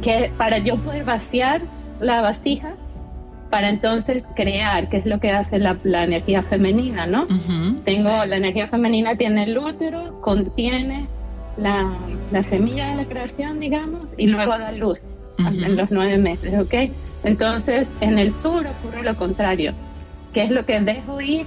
[0.00, 1.60] que para yo poder vaciar
[2.00, 2.74] la vasija
[3.50, 7.26] para entonces crear, que es lo que hace la, energía femenina, ¿no?
[7.84, 11.06] Tengo la energía femenina, tiene el útero, contiene
[11.56, 11.92] la,
[12.44, 14.98] semilla de la creación, digamos, y luego da luz
[15.38, 16.90] en los nueve meses, ¿ok?
[17.22, 19.72] Entonces, en el sur ocurre lo contrario,
[20.32, 21.46] que es lo que dejo ir,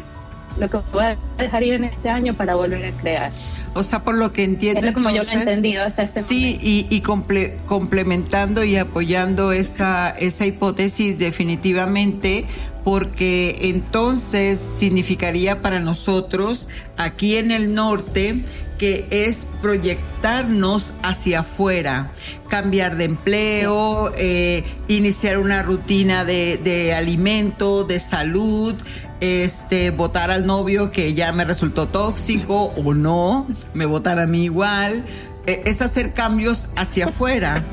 [0.60, 3.32] lo que voy a dejar ir en este año para volver a crear.
[3.74, 4.88] O sea, por lo que entiendo.
[4.88, 10.46] Es como yo lo he entendido hasta este Sí, y, complementando y apoyando esa, esa
[10.46, 12.46] hipótesis definitivamente,
[12.84, 16.68] porque entonces significaría para nosotros
[16.98, 18.42] aquí en el norte
[18.78, 22.12] que es proyectarnos hacia afuera,
[22.48, 28.76] cambiar de empleo, eh, iniciar una rutina de, de alimento, de salud,
[29.20, 34.44] este, votar al novio que ya me resultó tóxico o no, me votar a mí
[34.46, 35.04] igual,
[35.48, 37.64] eh, es hacer cambios hacia afuera.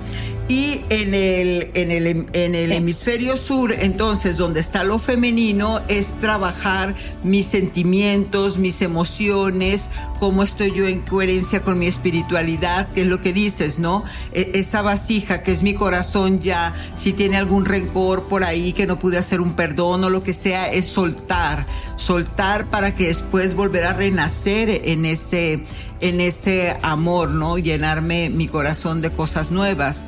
[0.46, 6.18] Y en el, en el, en el hemisferio sur, entonces, donde está lo femenino, es
[6.18, 9.88] trabajar mis sentimientos, mis emociones,
[10.20, 14.04] cómo estoy yo en coherencia con mi espiritualidad, que es lo que dices, ¿no?
[14.32, 18.86] E, esa vasija que es mi corazón ya, si tiene algún rencor por ahí que
[18.86, 23.54] no pude hacer un perdón o lo que sea, es soltar, soltar para que después
[23.54, 25.64] volver a renacer en ese,
[26.00, 27.56] en ese amor, ¿no?
[27.56, 30.04] Llenarme mi corazón de cosas nuevas.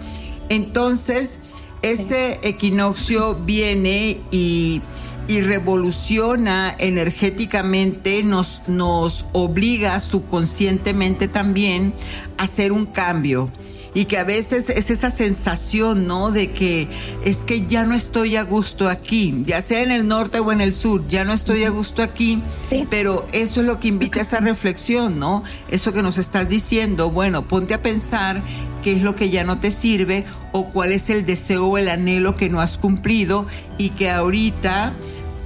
[0.48, 1.38] Entonces,
[1.82, 4.82] ese equinoccio viene y,
[5.28, 11.92] revoluciona energéticamente, nos, nos obliga subconscientemente también
[12.38, 13.50] a hacer un cambio
[13.96, 16.30] y que a veces es esa sensación, ¿no?
[16.30, 16.86] De que
[17.24, 20.60] es que ya no estoy a gusto aquí, ya sea en el norte o en
[20.60, 22.42] el sur, ya no estoy a gusto aquí,
[22.90, 25.42] pero eso es lo que invita a esa reflexión, ¿no?
[25.70, 28.42] Eso que nos estás diciendo, bueno, ponte a pensar
[28.82, 31.88] qué es lo que ya no te sirve o cuál es el deseo o el
[31.88, 33.46] anhelo que no has cumplido
[33.78, 34.92] y que ahorita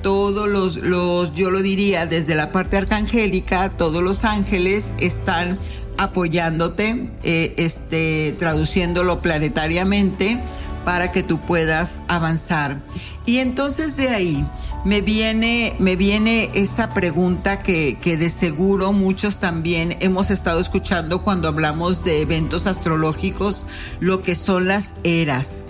[0.02, 5.58] todos los, los, yo lo diría desde la parte arcangélica, todos los ángeles están
[6.00, 10.40] apoyándote, eh, este, traduciéndolo planetariamente
[10.82, 12.80] para que tú puedas avanzar.
[13.26, 14.46] Y entonces de ahí
[14.86, 21.22] me viene, me viene esa pregunta que, que de seguro muchos también hemos estado escuchando
[21.22, 23.66] cuando hablamos de eventos astrológicos,
[24.00, 25.64] lo que son las eras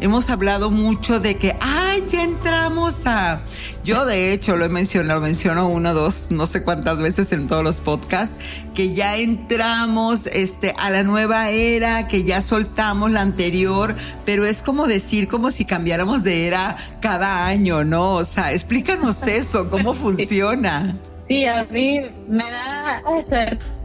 [0.00, 3.40] hemos hablado mucho de que, ay, ya entramos a...
[3.84, 7.48] Yo de hecho lo he mencionado, lo menciono una, dos, no sé cuántas veces en
[7.48, 8.36] todos los podcasts,
[8.74, 13.94] que ya entramos este, a la nueva era, que ya soltamos la anterior,
[14.26, 18.12] pero es como decir, como si cambiáramos de era cada año, ¿no?
[18.12, 20.96] O sea, explícanos eso, cómo funciona.
[21.28, 23.02] Sí, a mí me da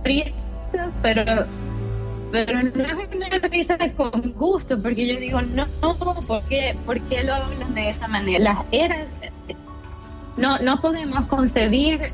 [0.03, 1.23] risa, pero
[2.31, 5.65] pero no es una risa con gusto, porque yo digo, no,
[6.27, 8.43] ¿por qué, ¿por qué lo hablan de esa manera?
[8.43, 9.07] Las eras,
[10.37, 12.11] no, no podemos concebir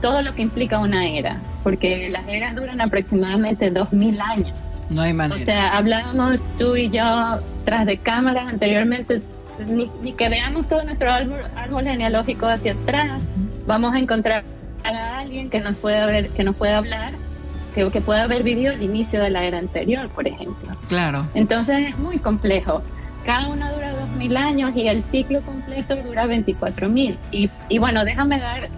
[0.00, 4.56] todo lo que implica una era, porque las eras duran aproximadamente dos mil años.
[4.90, 5.40] No hay manera.
[5.40, 9.22] O sea, hablábamos tú y yo tras de cámaras anteriormente,
[9.66, 13.20] ni, que veamos todo nuestro árbol, árbol genealógico hacia atrás,
[13.66, 14.44] vamos a encontrar
[14.84, 17.12] a alguien que nos pueda ver, que nos pueda hablar
[17.74, 20.74] que, que pueda haber vivido el inicio de la era anterior, por ejemplo.
[20.88, 21.26] Claro.
[21.34, 22.82] Entonces es muy complejo.
[23.24, 27.16] Cada uno dura 2.000 años y el ciclo completo dura 24.000.
[27.32, 28.68] Y, y bueno, déjame dar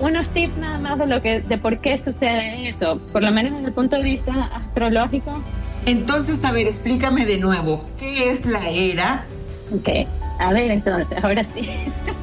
[0.00, 3.52] unos tips nada más de, lo que, de por qué sucede eso, por lo menos
[3.52, 5.42] desde el punto de vista astrológico.
[5.86, 9.24] Entonces, a ver, explícame de nuevo, ¿qué es la era?
[9.74, 9.88] Ok,
[10.38, 11.68] a ver, entonces, ahora sí.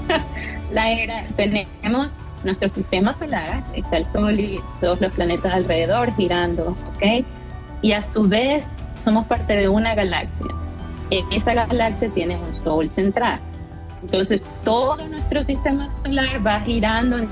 [0.71, 2.09] la era, tenemos
[2.43, 7.25] nuestro sistema solar, está el Sol y todos los planetas alrededor girando, ¿ok?
[7.81, 8.63] Y a su vez
[9.03, 10.53] somos parte de una galaxia.
[11.31, 13.39] Esa galaxia tiene un Sol central.
[14.01, 17.29] Entonces todo nuestro sistema solar va girando en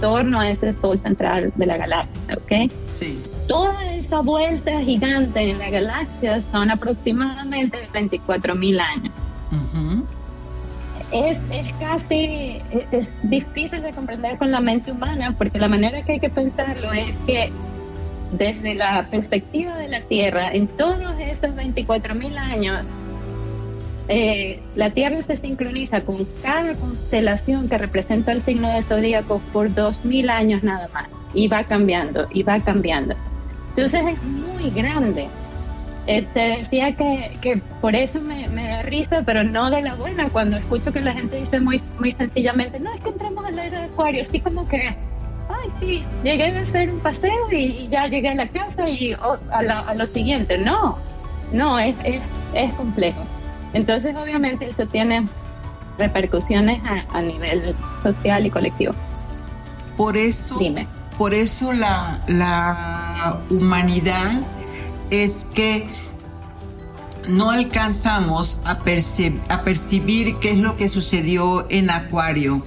[0.00, 2.72] torno a ese Sol central de la galaxia, ¿ok?
[2.90, 3.22] Sí.
[3.46, 9.12] Toda esa vuelta gigante en la galaxia son aproximadamente 24 mil años
[11.12, 16.12] es, es casi es, difícil de comprender con la mente humana, porque la manera que
[16.12, 17.50] hay que pensarlo es que
[18.32, 22.88] desde la perspectiva de la Tierra, en todos esos 24.000 años,
[24.08, 29.70] eh, la Tierra se sincroniza con cada constelación que representa el signo de zodíaco por
[29.70, 33.14] 2.000 años nada más, y va cambiando, y va cambiando.
[33.70, 35.28] Entonces es muy grande.
[36.10, 39.94] Eh, te decía que, que por eso me, me, da risa, pero no de la
[39.94, 43.50] buena, cuando escucho que la gente dice muy, muy sencillamente, no, es que entramos a
[43.50, 44.96] la era de Acuario, así como que,
[45.50, 49.36] ay, sí, llegué a hacer un paseo y, ya llegué a la casa y oh,
[49.50, 50.56] a, a, lo siguiente.
[50.56, 50.96] No,
[51.52, 52.22] no, es, es,
[52.54, 53.20] es, complejo.
[53.74, 55.26] Entonces, obviamente, eso tiene
[55.98, 58.94] repercusiones a, a nivel social y colectivo.
[59.98, 60.86] Por eso, Dime.
[61.18, 64.30] por eso la, la humanidad
[65.10, 65.86] es que
[67.28, 72.64] no alcanzamos a, a, percibir qué es lo que sucedió en Acuario,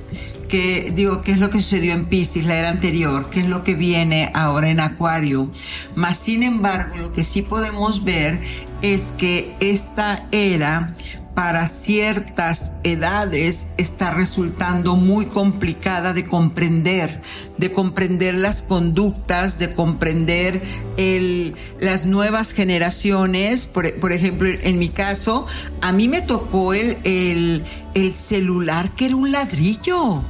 [0.48, 3.64] que digo, qué es lo que sucedió en Pisces la era anterior, qué es lo
[3.64, 5.50] que viene ahora en Acuario.
[5.96, 8.40] Mas sin embargo, lo que sí podemos ver
[8.82, 10.94] es que esta era
[11.36, 17.22] para ciertas edades está resultando muy complicada de comprender,
[17.58, 20.62] de comprender las conductas, de comprender
[20.98, 23.68] el, las nuevas generaciones.
[23.68, 25.48] Por, ejemplo, en mi caso,
[25.82, 27.64] a mí me tocó el, el,
[27.94, 30.24] el celular que era un ladrillo.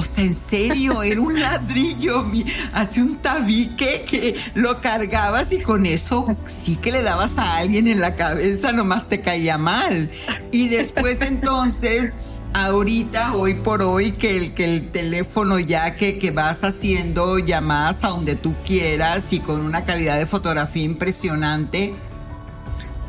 [0.00, 2.24] O sea, en serio, era un ladrillo,
[2.72, 7.86] hace un tabique que lo cargabas y con eso sí que le dabas a alguien
[7.86, 10.10] en la cabeza, nomás te caía mal.
[10.52, 12.16] Y después entonces,
[12.54, 18.02] ahorita, hoy por hoy, que el, que el teléfono ya que, que vas haciendo llamadas
[18.02, 21.94] a donde tú quieras y con una calidad de fotografía impresionante,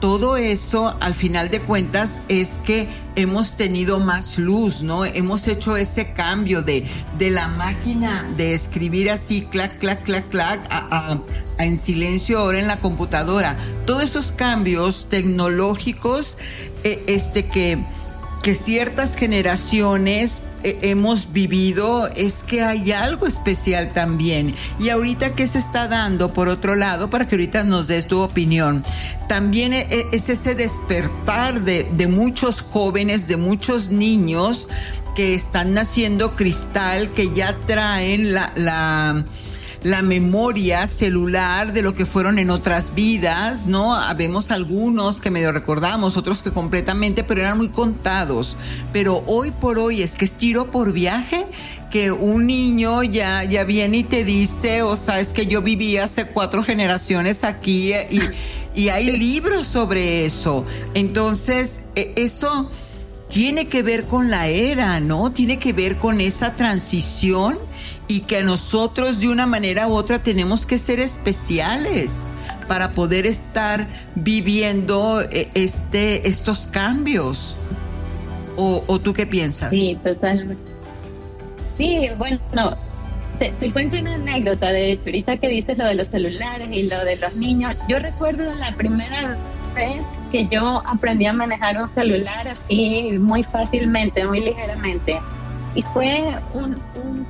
[0.02, 5.06] todo eso, al final de cuentas, es que hemos tenido más luz, ¿no?
[5.06, 6.86] Hemos hecho ese cambio de,
[7.18, 11.22] de la máquina de escribir así, clac, clac, clac, clac, a,
[11.60, 13.58] en silencio ahora en la computadora.
[13.86, 16.38] Todos esos cambios tecnológicos,
[16.84, 17.78] eh, este que,
[18.42, 24.54] que ciertas generaciones hemos vivido es que hay algo especial también.
[24.80, 27.10] Y ahorita, ¿qué se está dando por otro lado?
[27.10, 28.84] Para que ahorita nos des tu opinión.
[29.28, 34.68] También e, e, es ese despertar de, de muchos jóvenes, de muchos niños
[35.16, 39.26] que están naciendo cristal, que ya traen la, la
[39.84, 43.96] la memoria celular de lo que fueron en otras vidas, ¿no?
[43.96, 48.58] Habemos algunos que medio recordamos, otros que completamente, pero eran muy contados.
[48.94, 51.48] Pero hoy por hoy es que es tiro por viaje
[51.90, 55.98] que un niño ya, ya viene y te dice, o sea, es que yo viví
[55.98, 58.22] hace cuatro generaciones aquí y,
[58.76, 60.64] y hay libros sobre eso.
[60.94, 62.70] Entonces, e, eso
[63.30, 65.32] tiene que ver con la era, ¿no?
[65.32, 67.58] Tiene que ver con esa transición
[68.12, 72.28] y que nosotros de una manera u otra tenemos que ser especiales
[72.68, 77.58] para poder estar viviendo eh, este, estos cambios.
[78.58, 79.74] ¿O, tú qué piensas?
[79.74, 80.58] Sí, totalmente.
[81.78, 82.38] Sí, bueno,
[83.40, 86.84] te, te, cuento una anécdota, de hecho, ahorita que dices lo de los celulares y
[86.84, 89.38] lo de los niños, yo recuerdo la primera
[89.74, 90.04] vez
[90.34, 95.22] que yo aprendí a manejar un celular así muy fácilmente, muy ligeramente
[95.76, 96.76] y fue un,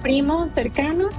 [0.02, 1.10] primo cercano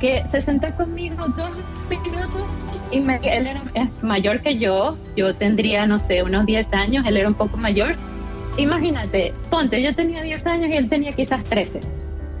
[0.00, 1.50] que se sentó conmigo dos
[1.88, 2.42] minutos
[2.90, 3.62] y me, él era
[4.02, 7.96] mayor que yo, yo tendría, no sé, unos 10 años, él era un poco mayor.
[8.56, 11.80] Imagínate, ponte, yo tenía 10 años y él tenía quizás 13.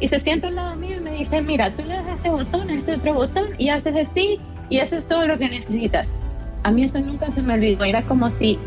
[0.00, 2.70] Y se sienta al lado mío y me dice, mira, tú le das este botón,
[2.70, 6.06] este otro botón y haces así y eso es todo lo que necesitas.
[6.62, 8.58] A mí eso nunca se me olvidó, era como si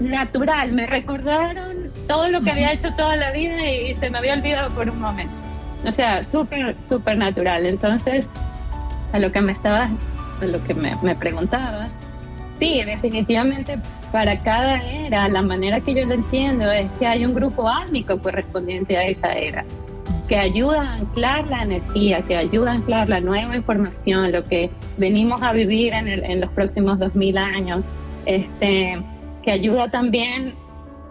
[0.00, 1.77] natural, me recordaron
[2.08, 5.00] todo lo que había hecho toda la vida y, se me había olvidado por un
[5.00, 5.32] momento.
[5.86, 7.64] O sea, súper, súper natural.
[7.64, 8.24] Entonces,
[9.12, 9.90] a lo que me estabas,
[10.42, 11.88] a lo que me, me preguntabas,
[12.58, 13.78] sí, definitivamente
[14.10, 18.18] para cada era, la manera que yo lo entiendo es que hay un grupo álmico
[18.18, 19.64] correspondiente a esa era,
[20.28, 24.70] que ayuda a anclar la energía, que ayuda a anclar la nueva información, lo que
[24.96, 27.84] venimos a vivir en, los próximos 2000 años.
[28.26, 28.98] Este,
[29.42, 30.54] que ayuda también,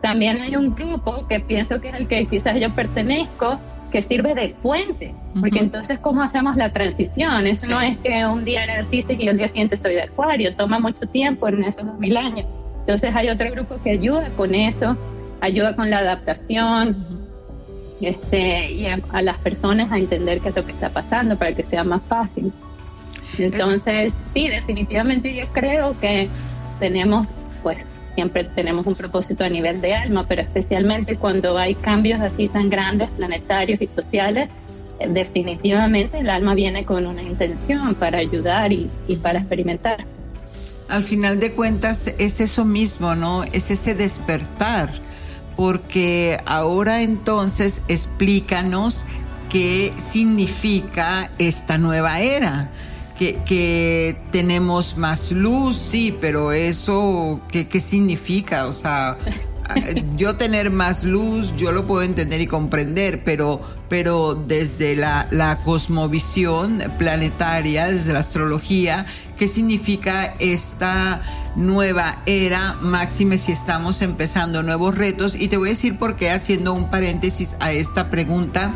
[0.02, 3.60] también hay un grupo que pienso que es el que quizás yo pertenezco,
[3.92, 8.44] que sirve de puente, porque entonces cómo hacemos la transición, eso no es que un
[8.44, 11.64] día era de Pisces y el día siguiente soy de Acuario, toma mucho tiempo en
[11.64, 12.46] esos dos mil años.
[12.80, 14.98] Entonces hay otro grupo que ayuda con eso,
[15.40, 17.06] ayuda con la adaptación,
[18.02, 21.54] este, y a, a, las personas a entender qué es lo que está pasando para
[21.54, 22.52] que sea más fácil.
[23.38, 26.30] Entonces, sí, definitivamente yo creo que
[26.80, 27.28] tenemos
[27.64, 27.86] pues
[28.18, 32.68] siempre tenemos un propósito a nivel de alma, pero especialmente cuando hay cambios así tan
[32.68, 34.50] grandes, planetarios y sociales,
[35.00, 40.04] eh, definitivamente el alma viene con una intención para ayudar y, y para experimentar.
[40.90, 43.44] Al final de cuentas es eso mismo, ¿no?
[43.44, 44.90] Es ese despertar,
[45.56, 49.06] porque ahora entonces explícanos
[49.48, 52.72] qué significa esta nueva era
[53.18, 58.68] que, tenemos más luz, sí, pero eso, ¿qué, ¿qué significa?
[58.68, 59.18] O sea,
[60.18, 65.58] yo tener más luz, yo lo puedo entender y comprender, pero, pero desde la, la,
[65.60, 69.06] cosmovisión planetaria, desde la astrología,
[69.38, 71.22] ¿qué significa esta
[71.56, 75.36] nueva era, máxime si estamos empezando nuevos retos?
[75.36, 78.74] Y te voy a decir por qué, haciendo un paréntesis a esta pregunta,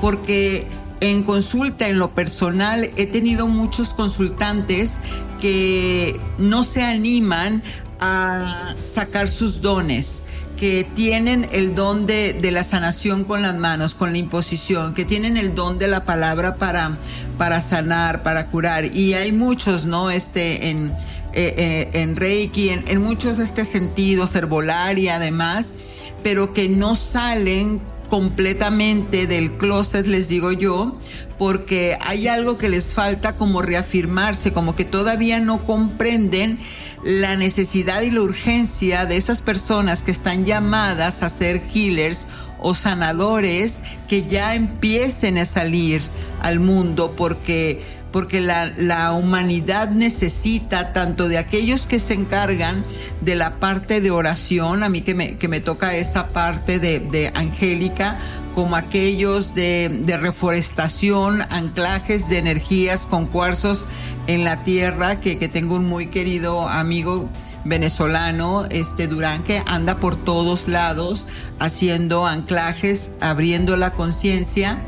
[0.00, 0.66] porque
[1.10, 5.00] en consulta, en lo personal, he tenido muchos consultantes
[5.40, 7.62] que no se animan
[8.00, 10.22] a sacar sus dones
[10.56, 15.36] que tienen el don de, la sanación con las manos, con la imposición, que tienen
[15.36, 16.96] el don de la palabra para,
[17.38, 18.96] para sanar, para curar.
[18.96, 20.10] Y hay muchos, ¿no?
[20.10, 20.92] Este, en,
[21.32, 25.74] eh, eh, en Reiki, en, en muchos de este sentidos, herbolaria además,
[26.22, 27.80] pero que no salen
[28.14, 30.96] completamente del closet, les digo yo,
[31.36, 36.60] porque hay algo que les falta como reafirmarse, como que todavía no comprenden
[37.02, 42.28] la necesidad y la urgencia de esas personas que están llamadas a ser healers
[42.60, 46.00] o sanadores que ya empiecen a salir
[46.40, 47.82] al mundo porque
[48.14, 52.84] porque la, humanidad necesita tanto de aquellos que se encargan
[53.20, 57.32] de la parte de oración, a mí que me, que me toca esa parte de,
[57.34, 58.20] Angélica,
[58.54, 63.88] como aquellos de, de, reforestación, anclajes de energías con cuarzos
[64.28, 67.28] en la tierra, que, que tengo un muy querido amigo
[67.64, 71.26] venezolano, este Durán, que anda por todos lados
[71.58, 74.84] haciendo anclajes, abriendo la conciencia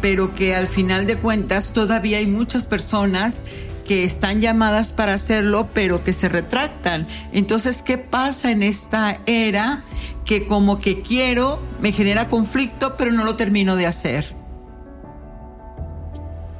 [0.00, 3.40] pero que al final de cuentas todavía hay muchas personas
[3.86, 7.08] que están llamadas para hacerlo, pero que se retractan.
[7.32, 9.82] Entonces, ¿qué pasa en esta era
[10.26, 14.26] que como que quiero, me genera conflicto, pero no lo termino de hacer?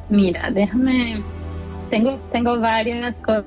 [0.09, 1.22] Mira, déjame,
[1.91, 3.45] tengo, tengo varias cosas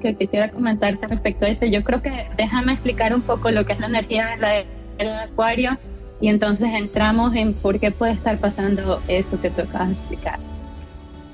[0.00, 1.66] que quisiera comentarte respecto a eso.
[1.66, 4.50] Yo creo que déjame explicar un poco lo que es la energía de la
[4.96, 5.76] de Acuario
[6.20, 10.38] y entonces entramos en por qué puede estar pasando eso que tú acabas de explicar.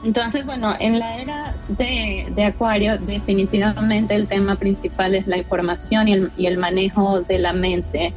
[0.03, 6.09] Entonces, bueno, en la era de, de Acuario definitivamente el tema principal es la información
[6.09, 8.15] y el, y el manejo de la mente.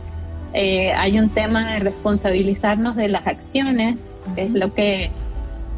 [0.54, 3.98] Eh, hay un tema de responsabilizarnos de las acciones,
[4.36, 5.12] que es lo que,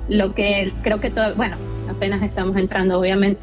[0.07, 1.57] lo que creo que todo, bueno,
[1.89, 3.39] apenas estamos entrando, obviamente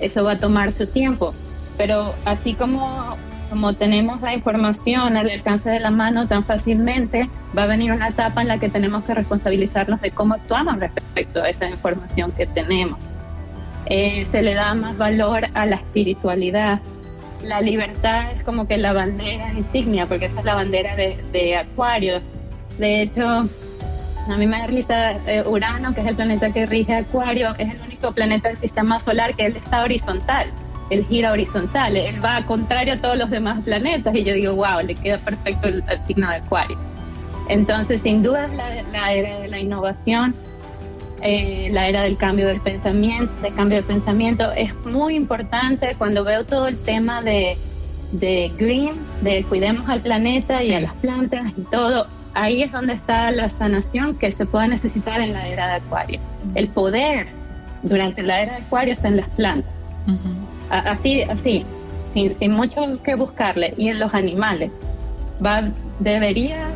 [0.00, 1.34] eso va a tomar su tiempo,
[1.76, 3.16] pero así como
[3.48, 8.08] como tenemos la información al alcance de la mano tan fácilmente, va a venir una
[8.08, 12.46] etapa en la que tenemos que responsabilizarnos de cómo actuamos respecto a esa información que
[12.46, 12.98] tenemos.
[13.86, 16.80] Eh, se le da más valor a la espiritualidad.
[17.42, 22.20] La libertad es como que la bandera insignia, porque esa es la bandera de, Acuario.
[22.78, 26.94] De hecho, a mí me da risa eh, Urano, que es el planeta que rige
[26.94, 30.52] Acuario, es el único planeta del sistema solar que él está horizontal
[30.90, 34.80] él gira horizontal, él va contrario a todos los demás planetas y yo digo, wow,
[34.84, 36.78] le queda perfecto el, signo de Acuario.
[37.48, 40.34] Entonces, sin duda es la, era de la innovación,
[41.22, 44.52] eh, la era del cambio del pensamiento, de cambio de pensamiento.
[44.52, 47.56] Es muy importante cuando veo todo el tema de,
[48.12, 52.06] de green, de cuidemos al planeta y a las plantas y todo.
[52.34, 56.20] Ahí es donde está la sanación que se puede necesitar en la era de Acuario.
[56.54, 57.26] El poder
[57.82, 59.72] durante la era de Acuario está en las plantas
[60.70, 61.64] así, así,
[62.14, 64.70] sin, mucho que buscarle, y en los animales.
[65.44, 65.68] Va,
[66.00, 66.68] debería,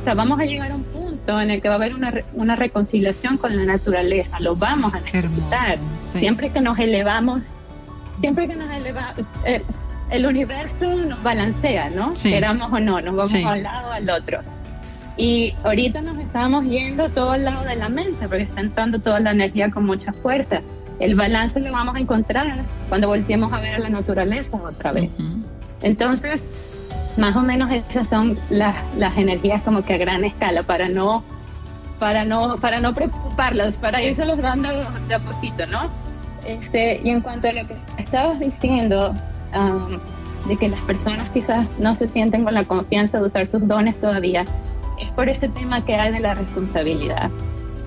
[0.00, 2.12] o sea, vamos a llegar a un punto en el que va a haber una,
[2.34, 5.78] una reconciliación con la naturaleza, lo vamos a necesitar.
[5.94, 7.42] Siempre que nos elevamos,
[8.20, 9.62] siempre que nos elevamos, eh,
[10.10, 12.10] el universo nos balancea, ¿no?
[12.22, 14.40] Queramos o no, nos vamos a un lado al otro.
[15.16, 19.20] Y ahorita nos estamos yendo todo al lado de la mente, porque está entrando toda
[19.20, 20.62] la energía con mucha fuerza.
[21.00, 25.10] El balance lo vamos a encontrar cuando volteemos a ver a la naturaleza otra vez.
[25.82, 26.40] Entonces,
[27.16, 31.24] más o menos esas son las, las energías como que a gran escala para no
[31.98, 34.68] para no para no preocuparlas, para irse los dando
[35.08, 35.90] de a poquito, ¿no?
[36.46, 39.12] Este, y en cuanto a lo que estabas diciendo,
[40.48, 44.00] de que las personas quizás no se sienten con la confianza de usar sus dones
[44.00, 44.44] todavía,
[44.98, 47.30] es por ese tema que hay de la responsabilidad.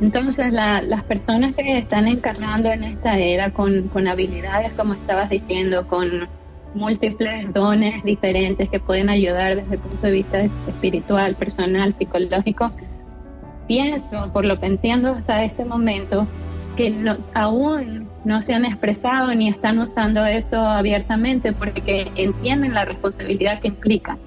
[0.04, 5.88] Entonces, las personas que están encarnando en esta era con, con habilidades, como estabas diciendo,
[5.88, 6.28] con
[6.74, 12.70] múltiples dones diferentes que pueden ayudar desde el punto de vista espiritual, personal, psicológico,
[13.66, 16.28] pienso, por lo que entiendo hasta este momento,
[16.76, 16.94] que
[17.34, 23.70] aún no se han expresado ni están usando eso abiertamente porque entienden la responsabilidad que
[23.70, 24.18] implica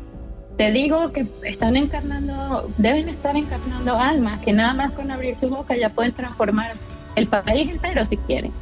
[0.56, 5.48] te digo que están encarnando, deben estar encarnando almas que nada más con abrir su
[5.48, 6.72] boca ya pueden transformar
[7.14, 8.52] el país entero si quieren.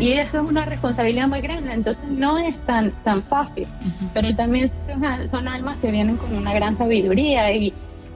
[0.00, 3.66] Y eso es una responsabilidad muy grande, entonces no es tan, tan fácil,
[4.14, 7.70] pero también son, almas que vienen con una gran sabiduría y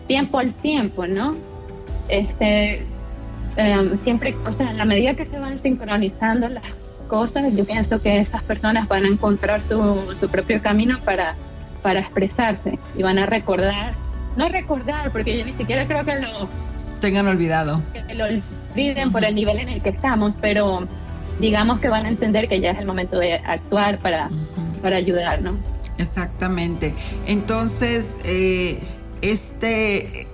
[0.07, 1.35] tiempo al tiempo, ¿no?
[2.09, 2.83] Este,
[3.57, 6.65] em, siempre, o sea, en la medida que se van sincronizando las
[7.07, 11.37] cosas, yo pienso que esas personas van a encontrar su, su propio camino para
[11.83, 13.95] para expresarse y van a recordar,
[14.37, 16.49] no recordar, porque yo ni siquiera creo que lo
[17.01, 17.83] tengan olvidado.
[18.07, 20.87] Que lo olviden por el nivel en el que estamos, pero
[21.39, 24.29] digamos que van a entender que ya es el momento de actuar para,
[24.83, 25.57] para ayudar, ¿no?
[25.99, 26.95] Exactamente.
[27.27, 28.81] Entonces, eh,
[29.23, 30.29] este,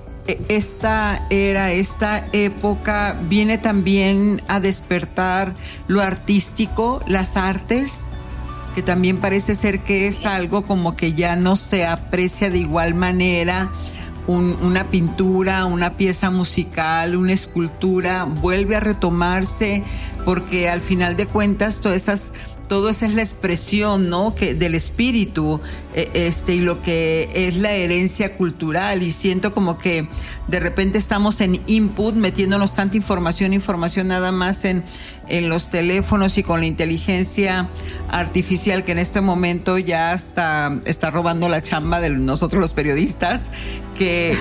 [0.49, 5.55] esta era, esta época viene también a despertar
[5.87, 8.09] lo artístico, las artes.
[8.75, 12.95] Que también parece ser que es algo como que ya no se aprecia de igual
[12.95, 13.71] manera.
[14.27, 19.85] una pintura, una pieza musical, una escultura, vuelve a retomarse
[20.25, 22.33] porque al final de cuentas todas esas
[22.69, 24.35] todo esa es la expresión, ¿no?
[24.35, 25.61] Que del espíritu,
[25.95, 29.03] e, este, y lo que es la herencia cultural.
[29.03, 30.09] Y siento como que
[30.49, 34.85] de repente estamos en input, metiéndonos tanta información, información nada más en,
[35.29, 37.69] en los teléfonos y con la inteligencia
[38.11, 43.51] artificial que en este momento ya está, está robando la chamba de nosotros los periodistas,
[43.97, 44.39] que,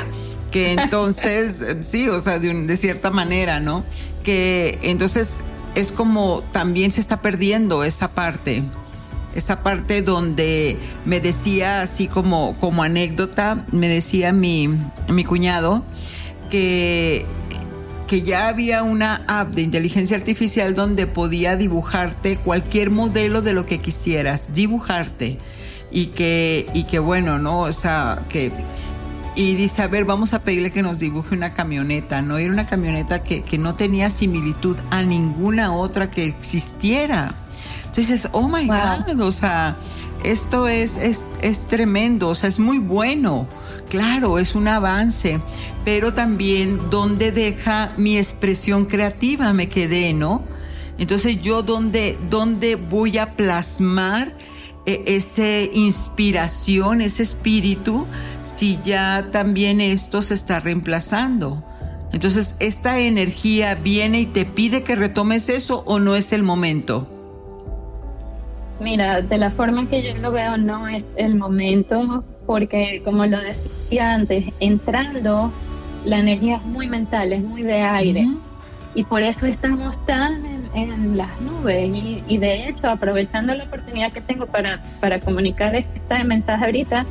[0.52, 3.84] que entonces, sí, o sea, de, de cierta manera, ¿no?
[4.24, 5.42] Que entonces
[5.76, 8.64] es como también se está perdiendo esa parte,
[9.36, 14.70] esa parte donde me decía así como, como anécdota, me decía mi,
[15.10, 15.84] mi cuñado
[16.50, 17.26] que,
[18.08, 23.66] que ya había una app de inteligencia artificial donde podía dibujarte cualquier modelo de lo
[23.66, 25.38] que quisieras, dibujarte.
[25.96, 27.60] Y que, y que bueno, ¿no?
[27.60, 28.52] O sea, que
[29.36, 32.38] y dice, a ver, vamos a pedirle que nos dibuje una camioneta, ¿no?
[32.38, 37.34] Era una camioneta que, que no tenía similitud a ninguna otra que existiera.
[37.86, 39.78] Entonces, oh my God, o sea,
[40.24, 43.48] esto es, es, es tremendo, o sea, es muy bueno.
[43.90, 45.40] Claro, es un avance,
[45.86, 50.44] pero también dónde deja mi expresión creativa, me quedé, ¿no?
[50.98, 54.34] Entonces yo dónde, dónde voy a plasmar
[54.86, 58.08] esa inspiración, ese espíritu,
[58.44, 61.64] si ya también esto se está reemplazando.
[62.12, 67.08] Entonces, ¿esta energía viene y te pide que retomes eso o no es el momento?
[68.80, 73.40] Mira, de la forma que yo lo veo, no es el momento, porque como lo
[73.40, 75.52] decía antes, entrando,
[76.06, 78.28] la energía es muy mental, es muy de aire.
[78.94, 81.90] Y por eso estamos tan en, las nubes.
[82.28, 87.06] Y, de hecho, aprovechando la oportunidad que tengo para, para comunicar este mensaje ahorita,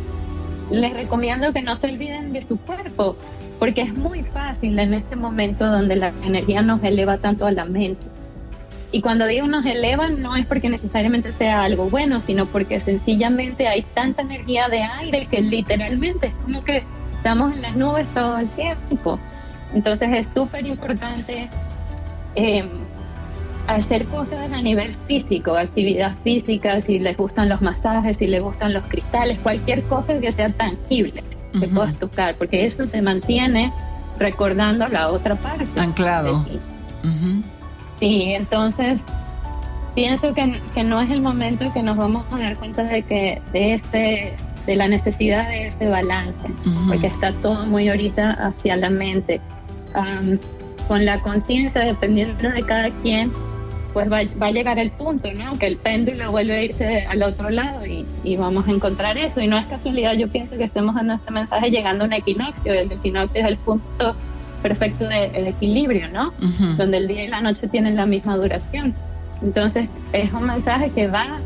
[0.70, 3.16] les recomiendo que no se olviden de su cuerpo,
[3.58, 7.64] porque es muy fácil en este momento donde la energía nos eleva tanto a la
[7.64, 8.06] mente.
[8.94, 13.66] Y cuando digo nos eleva, no es porque necesariamente sea algo bueno, sino porque sencillamente
[13.66, 16.82] hay tanta energía de aire que literalmente es como que
[17.16, 19.18] estamos en las nubes todo el tiempo.
[19.72, 21.48] Entonces es súper importante
[22.34, 22.68] eh,
[23.66, 28.72] hacer cosas a nivel físico, actividad física, si les gustan los masajes, si les gustan
[28.72, 31.22] los cristales, cualquier cosa que sea tangible,
[31.58, 33.72] que puedas tocar, porque eso te mantiene
[34.18, 35.80] recordando la otra parte.
[35.80, 36.44] Anclado.
[37.98, 39.00] Sí, entonces
[39.94, 43.40] pienso que, que, no es el momento que nos vamos a dar cuenta de que
[43.52, 44.36] de ese
[44.66, 46.48] de la necesidad de ese balance,
[46.88, 49.40] porque está todo muy ahorita hacia la mente.
[50.88, 53.32] con la conciencia, dependiendo de cada quien,
[53.92, 55.52] pues va, a llegar el punto, ¿no?
[55.52, 59.40] Que el péndulo vuelve a irse al otro lado y, vamos a encontrar eso.
[59.40, 62.72] Y no es casualidad, yo pienso que estemos en este mensaje llegando a un equinoccio.
[62.72, 64.16] El equinoccio es el punto
[64.62, 66.32] perfecto de, equilibrio, ¿no?
[66.76, 68.94] Donde el día y la noche tienen la misma duración.
[69.42, 71.38] Entonces, es un mensaje que va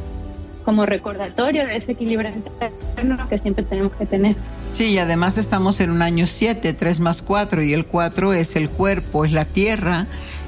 [0.66, 4.34] como recordatorio de ese equilibrio interno que siempre tenemos que tener.
[4.70, 8.56] Sí, y además estamos en un año 7, 3 más 4, y el 4 es
[8.56, 10.06] el cuerpo, es la tierra,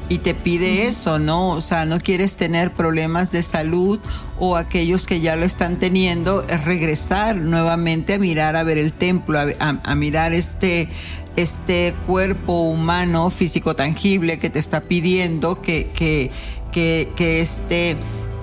[0.09, 1.51] y te pide eso, ¿no?
[1.51, 4.01] O sea, no quieres tener problemas de salud
[4.39, 8.93] o aquellos que ya lo están teniendo, es regresar nuevamente a mirar, a ver el
[8.93, 10.89] templo, a, mirar este,
[11.37, 16.31] este cuerpo humano físico tangible que te está pidiendo que, que,
[16.73, 17.97] que, que este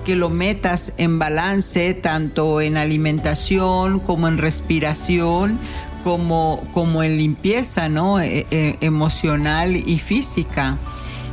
[0.04, 5.58] que lo metas en balance tanto en alimentación como en respiración
[6.04, 8.20] como, como en limpieza ¿no?
[8.20, 10.78] E, e, emocional y física.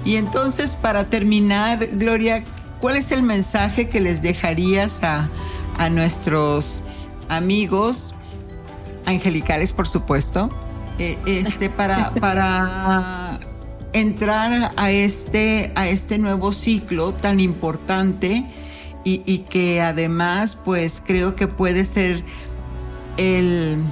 [0.05, 2.43] Y entonces, para terminar, Gloria,
[2.81, 5.29] ¿cuál es el mensaje que les dejarías a,
[5.89, 6.81] nuestros
[7.29, 8.13] amigos
[9.05, 10.49] angelicales, por supuesto,
[10.97, 13.39] eh, este, para, para
[13.91, 18.45] entrar a este, a este nuevo ciclo tan importante
[19.03, 22.23] y, que además, pues creo que puede ser
[23.17, 23.83] el,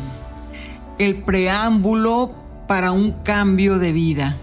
[1.00, 2.34] el preámbulo
[2.68, 4.38] para un cambio de vida?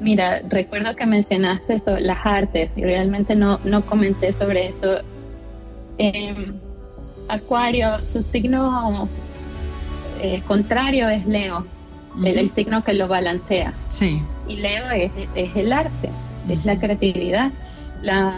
[0.00, 4.98] Mira, recuerdo que mencionaste sobre las artes y realmente no, no comenté sobre eso.
[7.28, 9.08] Acuario, su signo
[10.20, 11.66] eh, contrario es Leo,
[12.24, 13.72] el, signo que lo balancea.
[13.88, 14.22] Sí.
[14.48, 15.10] Y Leo es,
[15.56, 16.10] el arte,
[16.48, 17.50] es la creatividad,
[18.02, 18.32] la,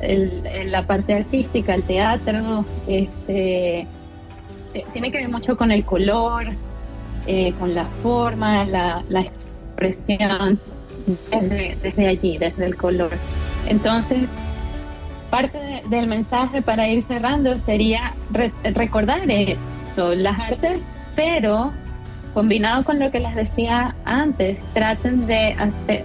[0.00, 3.80] la parte artística, el teatro, este,
[4.74, 6.46] eh, tiene que ver mucho con el color,
[7.26, 9.26] eh, con la forma, la, la
[11.30, 13.10] desde, desde allí, desde el color.
[13.66, 14.28] Entonces,
[15.30, 18.14] parte del mensaje para ir cerrando sería
[18.74, 20.80] recordar esto, las artes,
[21.14, 21.72] pero
[22.34, 25.56] combinado con lo que les decía antes, traten de,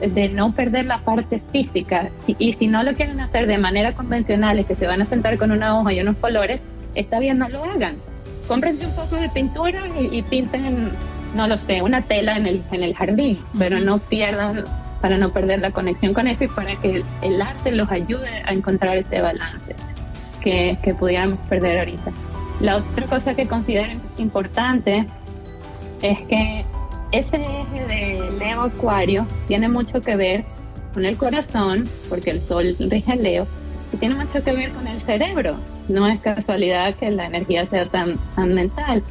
[0.07, 2.09] de no perder la parte física.
[2.39, 5.37] y si no lo quieren hacer de manera convencional, es que se van a sentar
[5.37, 6.59] con una hoja y unos colores,
[6.95, 7.95] está bien, no lo hagan.
[8.47, 10.91] Cómprense un poco de pintura y, pinten,
[11.33, 14.63] no lo sé, una tela en el, en el jardín, pero no pierdan,
[15.01, 18.53] para no perder la conexión con eso y para que el, arte los ayude a
[18.53, 19.75] encontrar ese balance
[20.41, 22.11] que, que pudiéramos perder ahorita.
[22.61, 25.05] La otra cosa que considero importante
[26.01, 26.65] es que
[27.11, 30.45] ese eje de Leo Acuario tiene mucho que ver
[30.93, 33.47] con el corazón, porque el sol rige Leo,
[33.97, 35.55] tiene mucho que ver con el cerebro.
[35.87, 39.03] No es casualidad que la energía sea tan, tan mental.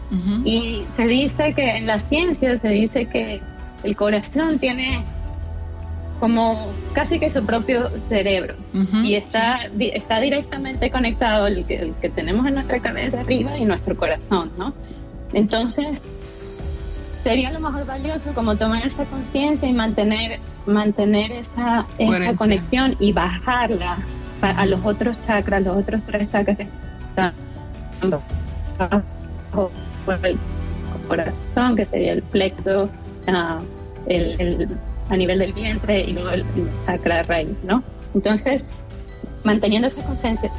[0.44, 3.40] Y se dice que en la ciencia se dice que
[3.84, 5.04] el corazón tiene
[6.20, 8.54] como casi que su propio cerebro
[9.02, 13.64] y está, está directamente conectado el que, el que tenemos en nuestra cabeza arriba y
[13.64, 14.72] nuestro corazón, ¿no?
[15.32, 16.00] Entonces,
[17.24, 23.12] sería lo mejor valioso como tomar esa conciencia y mantener, mantener esa, esa conexión y
[23.12, 23.98] bajarla
[24.42, 26.68] a los otros chakras, los otros tres chakras que
[27.10, 27.32] están
[30.04, 30.38] por el
[31.08, 32.88] corazón, que sería el plexo,
[33.28, 33.60] ah,
[34.06, 34.68] el,
[35.08, 36.44] a nivel del vientre y luego el,
[36.86, 37.82] chakra raíz, ¿no?
[38.14, 38.62] Entonces,
[39.44, 40.02] manteniendo esa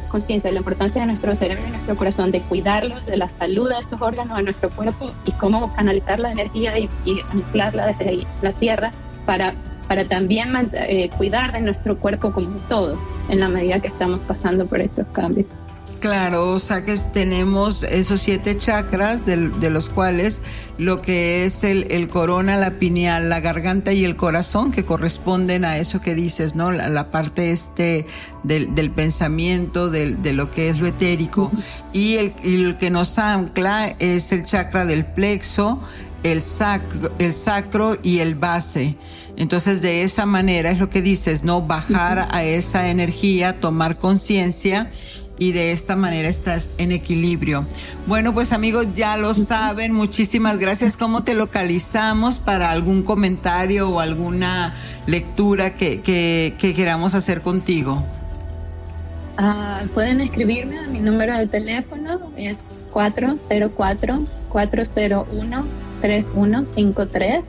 [0.09, 3.69] conciencia de la importancia de nuestro cerebro y nuestro corazón, de cuidarlos, de la salud
[3.69, 6.89] de esos órganos de nuestro cuerpo y cómo canalizar la energía y,
[7.31, 8.91] anclarla desde la tierra
[9.25, 9.53] para,
[9.87, 12.97] para también eh, cuidar de nuestro cuerpo como todo
[13.29, 15.47] en la medida que estamos pasando por estos cambios.
[16.03, 19.37] Claro, o sea que tenemos esos siete chakras de,
[19.69, 20.41] los cuales
[20.77, 25.77] lo que es el, corona, la pineal, la garganta y el corazón que corresponden a
[25.77, 26.73] eso que dices, ¿no?
[26.73, 28.05] La, parte este
[28.43, 31.53] del, pensamiento, de lo que es lo etérico.
[31.93, 35.79] Y el, el que nos ancla es el chakra del plexo,
[36.23, 38.97] el sacro, el sacro y el base.
[39.35, 41.61] Entonces de esa manera es lo que dices, ¿no?
[41.61, 44.91] Bajar a esa energía, tomar conciencia
[45.39, 47.65] y de esta manera estás en equilibrio.
[48.05, 49.91] Bueno, pues amigos, ya lo saben.
[49.93, 50.95] Muchísimas gracias.
[50.97, 54.75] ¿Cómo te localizamos para algún comentario o alguna
[55.07, 58.05] lectura que, que, queramos hacer contigo?
[59.37, 62.57] Ah, pueden escribirme a mi número de teléfono, es
[66.03, 67.43] 404-401-3153.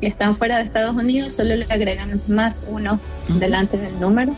[0.00, 4.34] Si están fuera de Estados Unidos, solo le agregan más uno delante del número.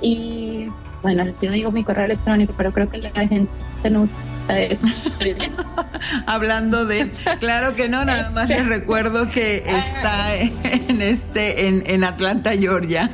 [0.00, 0.68] Y
[1.02, 3.48] bueno, yo digo mi correo electrónico, pero creo que la gente
[3.90, 4.16] no usa
[4.48, 4.86] eso.
[6.26, 7.10] Hablando de,
[7.40, 13.10] claro que no, nada más les recuerdo que está en este, en, en Atlanta, Georgia.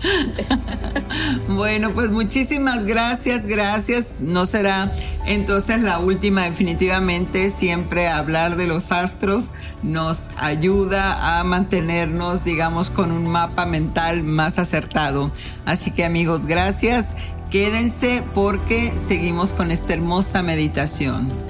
[1.48, 4.20] bueno, pues muchísimas gracias, gracias.
[4.20, 4.92] No será
[5.26, 7.50] entonces la última, definitivamente.
[7.50, 9.50] Siempre hablar de los astros
[9.82, 15.30] nos ayuda a mantenernos, digamos, con un mapa mental más acertado.
[15.66, 17.14] Así que amigos, gracias.
[17.50, 21.49] Quédense porque seguimos con esta hermosa meditación.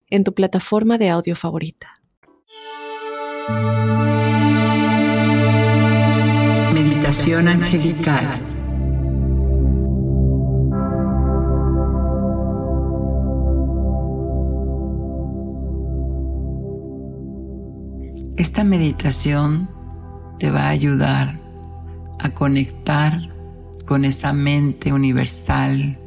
[0.11, 1.87] en tu plataforma de audio favorita.
[6.73, 8.27] Meditación angelical.
[18.37, 19.69] Esta meditación
[20.39, 21.39] te va a ayudar
[22.19, 23.29] a conectar
[23.85, 25.97] con esa mente universal,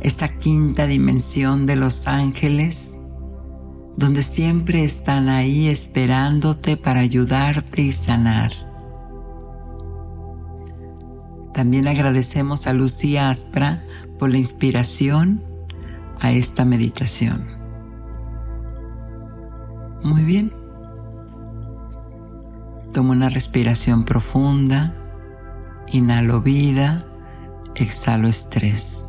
[0.00, 2.89] esa quinta dimensión de los ángeles
[3.96, 8.52] donde siempre están ahí esperándote para ayudarte y sanar.
[11.52, 13.84] También agradecemos a Lucía Aspra
[14.18, 15.42] por la inspiración
[16.20, 17.46] a esta meditación.
[20.02, 20.52] Muy bien.
[22.92, 24.94] Toma una respiración profunda,
[25.88, 27.04] inhalo vida,
[27.74, 29.06] exhalo estrés.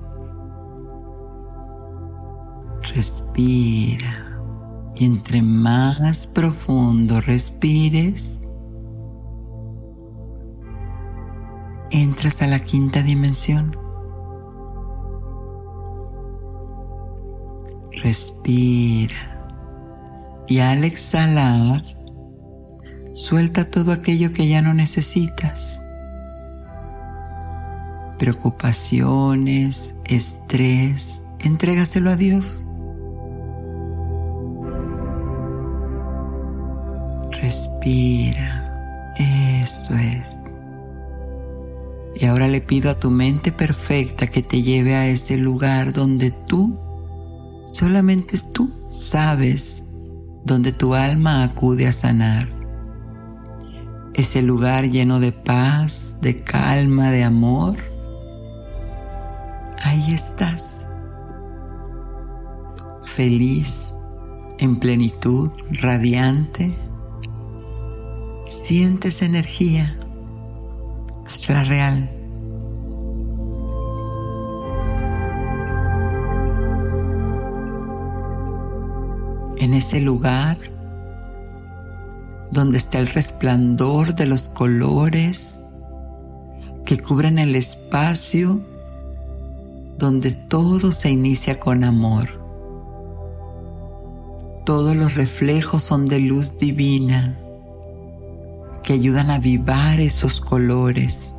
[2.93, 4.30] Respira.
[5.01, 8.43] Y entre más profundo respires,
[11.89, 13.75] entras a la quinta dimensión.
[18.03, 19.49] Respira.
[20.47, 21.83] Y al exhalar,
[23.13, 25.79] suelta todo aquello que ya no necesitas.
[28.19, 32.61] Preocupaciones, estrés, entrégaselo a Dios.
[37.81, 39.11] Respira.
[39.17, 40.37] Eso es.
[42.15, 46.29] Y ahora le pido a tu mente perfecta que te lleve a ese lugar donde
[46.29, 46.77] tú,
[47.73, 49.83] solamente tú, sabes,
[50.43, 52.49] donde tu alma acude a sanar.
[54.13, 57.77] Ese lugar lleno de paz, de calma, de amor.
[59.81, 60.91] Ahí estás.
[63.03, 63.95] Feliz,
[64.59, 66.75] en plenitud, radiante.
[68.63, 69.97] Sientes energía.
[71.27, 72.09] Hazla real.
[79.57, 80.57] En ese lugar
[82.51, 85.59] donde está el resplandor de los colores
[86.85, 88.61] que cubren el espacio
[89.97, 92.29] donde todo se inicia con amor.
[94.65, 97.40] Todos los reflejos son de luz divina
[98.83, 101.35] que ayudan a avivar esos colores,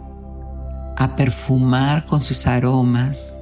[0.97, 3.38] a perfumar con sus aromas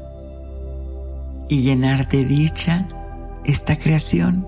[1.49, 2.89] y llenar de dicha
[3.45, 4.47] esta creación.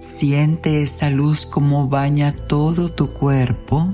[0.00, 3.88] Siente esa luz como baña todo tu cuerpo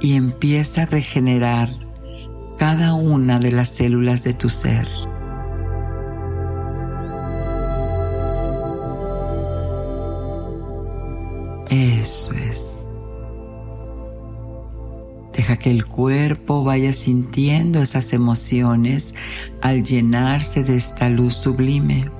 [0.00, 1.68] y empieza a regenerar
[2.58, 4.88] cada una de las células de tu ser.
[11.70, 12.74] Eso es.
[15.32, 19.14] Deja que el cuerpo vaya sintiendo esas emociones
[19.60, 22.10] al llenarse de esta luz sublime.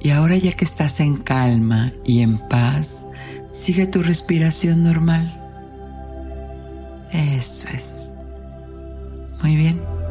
[0.00, 3.06] Y ahora ya que estás en calma y en paz,
[3.52, 5.38] sigue tu respiración normal.
[7.12, 8.10] Eso es.
[9.42, 10.01] Muy bien.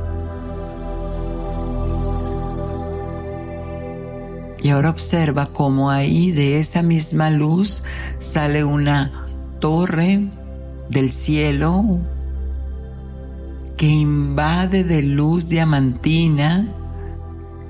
[4.62, 7.84] Y ahora observa cómo ahí de esa misma luz
[8.20, 9.26] sale una
[9.60, 10.28] torre
[10.90, 12.00] del cielo
[13.78, 16.68] que invade de luz diamantina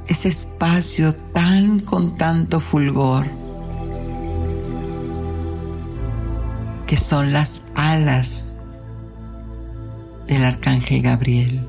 [0.08, 3.26] ese espacio tan con tanto fulgor
[6.92, 8.58] que son las alas
[10.28, 11.66] del arcángel Gabriel,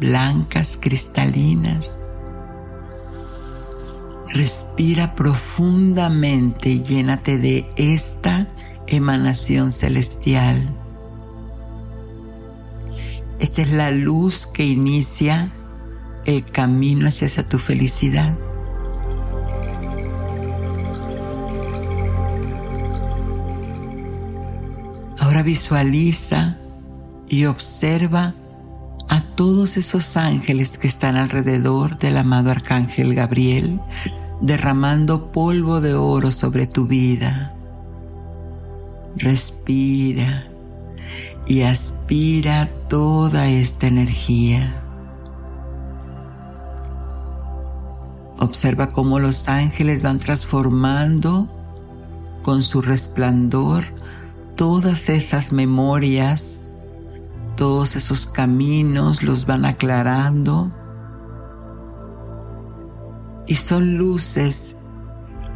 [0.00, 1.98] blancas, cristalinas.
[4.30, 8.46] Respira profundamente y llénate de esta
[8.86, 10.68] emanación celestial.
[13.40, 15.52] Esta es la luz que inicia
[16.24, 18.36] el camino hacia tu felicidad.
[25.18, 26.58] Ahora visualiza
[27.28, 28.34] y observa
[29.08, 33.80] a todos esos ángeles que están alrededor del amado arcángel Gabriel,
[34.40, 37.54] derramando polvo de oro sobre tu vida.
[39.16, 40.48] Respira
[41.46, 44.82] y aspira toda esta energía.
[48.38, 51.48] Observa cómo los ángeles van transformando
[52.42, 53.84] con su resplandor
[54.54, 56.57] todas esas memorias,
[57.58, 60.70] todos esos caminos los van aclarando.
[63.48, 64.76] Y son luces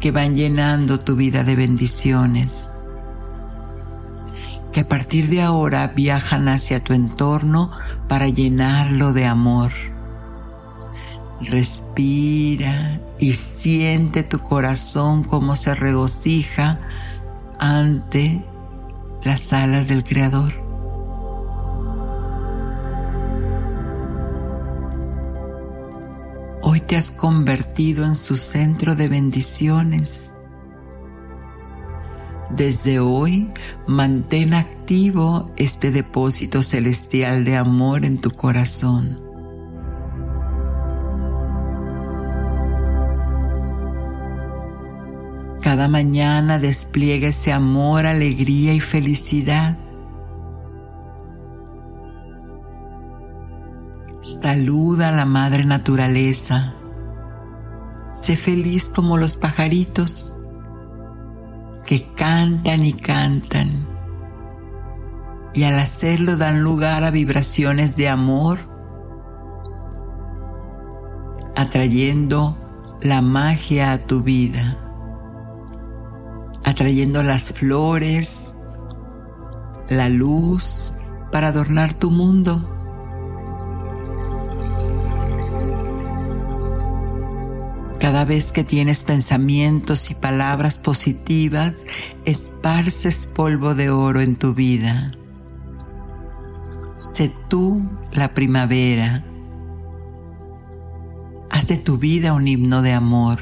[0.01, 2.69] que van llenando tu vida de bendiciones,
[4.73, 7.71] que a partir de ahora viajan hacia tu entorno
[8.09, 9.71] para llenarlo de amor.
[11.39, 16.81] Respira y siente tu corazón como se regocija
[17.59, 18.43] ante
[19.23, 20.62] las alas del Creador.
[26.93, 30.35] Te has convertido en su centro de bendiciones.
[32.51, 33.49] Desde hoy
[33.87, 39.15] mantén activo este depósito celestial de amor en tu corazón.
[45.63, 49.79] Cada mañana despliega ese amor, alegría y felicidad.
[54.21, 56.75] Saluda a la madre naturaleza.
[58.23, 60.31] Sé feliz como los pajaritos
[61.85, 63.85] que cantan y cantan.
[65.53, 68.59] Y al hacerlo dan lugar a vibraciones de amor,
[71.57, 72.55] atrayendo
[73.01, 74.77] la magia a tu vida,
[76.63, 78.55] atrayendo las flores,
[79.89, 80.93] la luz
[81.29, 82.72] para adornar tu mundo.
[88.03, 91.85] Cada vez que tienes pensamientos y palabras positivas,
[92.25, 95.13] esparces polvo de oro en tu vida.
[96.97, 97.81] Sé tú
[98.11, 99.23] la primavera.
[101.49, 103.39] Hace tu vida un himno de amor.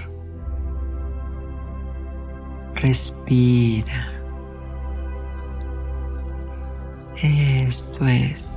[2.76, 4.12] Respira.
[7.20, 8.54] Esto es.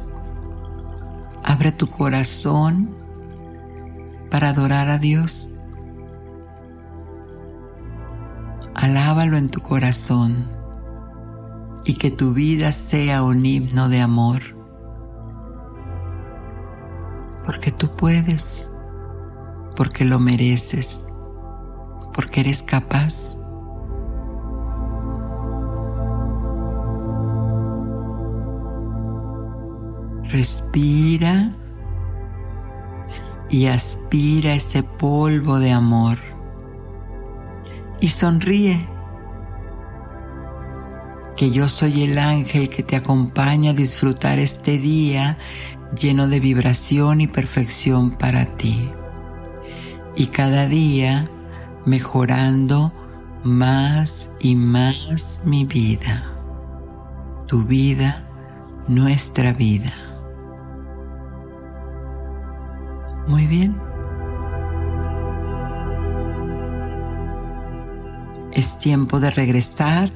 [1.45, 2.95] Abre tu corazón
[4.29, 5.49] para adorar a Dios.
[8.75, 10.49] Alábalo en tu corazón
[11.85, 14.41] y que tu vida sea un himno de amor.
[17.45, 18.70] Porque tú puedes,
[19.77, 21.05] porque lo mereces,
[22.14, 23.39] porque eres capaz.
[30.31, 31.53] Respira
[33.51, 36.34] y aspira ese polvo de amor
[38.05, 38.87] y sonríe.
[41.39, 45.39] Que yo soy el ángel que te acompaña a disfrutar este día
[45.99, 48.91] lleno de vibración y perfección para ti.
[50.17, 51.31] Y cada día
[51.87, 52.93] mejorando
[53.43, 56.31] más y más mi vida.
[57.47, 58.29] Tu vida,
[58.87, 59.95] nuestra vida.
[63.27, 63.94] Muy bien.
[68.55, 70.13] Es tiempo de regresar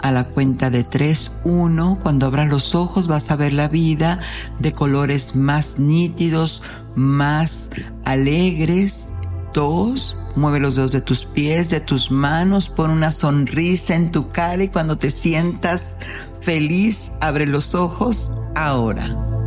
[0.00, 1.98] a la cuenta de 3, 1.
[2.02, 4.20] Cuando abras los ojos vas a ver la vida
[4.58, 6.62] de colores más nítidos,
[6.94, 7.70] más
[8.04, 9.08] alegres.
[9.54, 10.18] 2.
[10.36, 14.64] Mueve los dedos de tus pies, de tus manos, pon una sonrisa en tu cara
[14.64, 15.98] y cuando te sientas
[16.40, 19.41] feliz, abre los ojos ahora.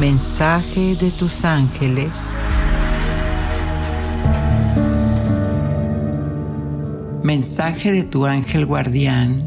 [0.00, 2.30] Mensaje de tus ángeles.
[7.22, 9.42] Mensaje de tu ángel guardián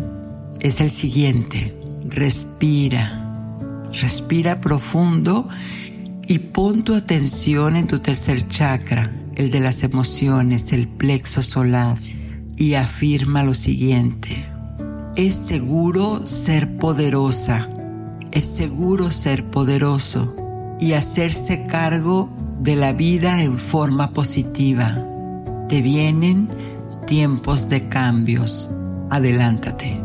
[0.60, 1.76] es el siguiente.
[2.06, 3.20] Respira.
[4.00, 5.50] Respira profundo
[6.28, 11.98] y pon tu atención en tu tercer chakra, el de las emociones, el plexo solar,
[12.58, 14.48] y afirma lo siguiente.
[15.16, 17.68] Es seguro ser poderosa.
[18.32, 20.43] Es seguro ser poderoso
[20.84, 22.30] y hacerse cargo
[22.60, 25.02] de la vida en forma positiva.
[25.70, 26.50] Te vienen
[27.08, 28.70] tiempos de cambios.
[29.10, 29.98] Adelántate.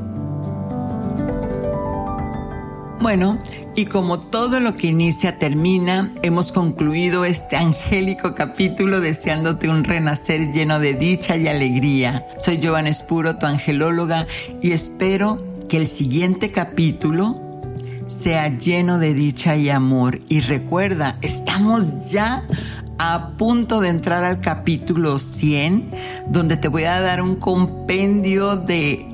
[3.01, 3.43] Bueno,
[3.75, 10.53] y como todo lo que inicia termina, hemos concluido este angélico capítulo deseándote un renacer
[10.53, 12.25] lleno de dicha y alegría.
[12.39, 14.29] Soy Giovanna Espuro, tu angelóloga,
[14.63, 17.48] y espero que el siguiente capítulo
[18.09, 20.21] sea lleno de dicha y amor.
[20.29, 22.45] Y recuerda, estamos ya
[22.99, 25.91] a punto de entrar al capítulo 100,
[26.29, 29.07] donde te voy a dar un compendio de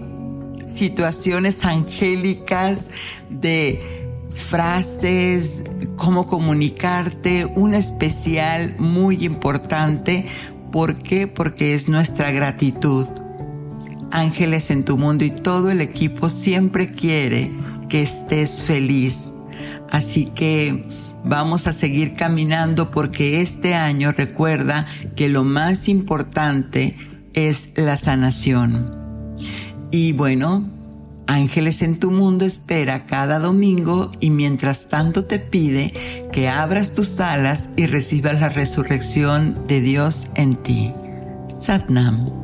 [0.64, 2.90] situaciones angélicas,
[3.28, 4.14] de
[4.46, 5.64] frases,
[5.96, 10.26] cómo comunicarte, un especial muy importante.
[10.72, 11.26] ¿Por qué?
[11.26, 13.06] Porque es nuestra gratitud.
[14.14, 17.50] Ángeles en tu mundo y todo el equipo siempre quiere
[17.88, 19.34] que estés feliz.
[19.90, 20.88] Así que
[21.24, 24.86] vamos a seguir caminando porque este año recuerda
[25.16, 26.96] que lo más importante
[27.32, 29.36] es la sanación.
[29.90, 30.64] Y bueno,
[31.26, 35.92] Ángeles en tu mundo espera cada domingo y mientras tanto te pide
[36.30, 40.92] que abras tus alas y recibas la resurrección de Dios en ti.
[41.48, 42.43] Satnam.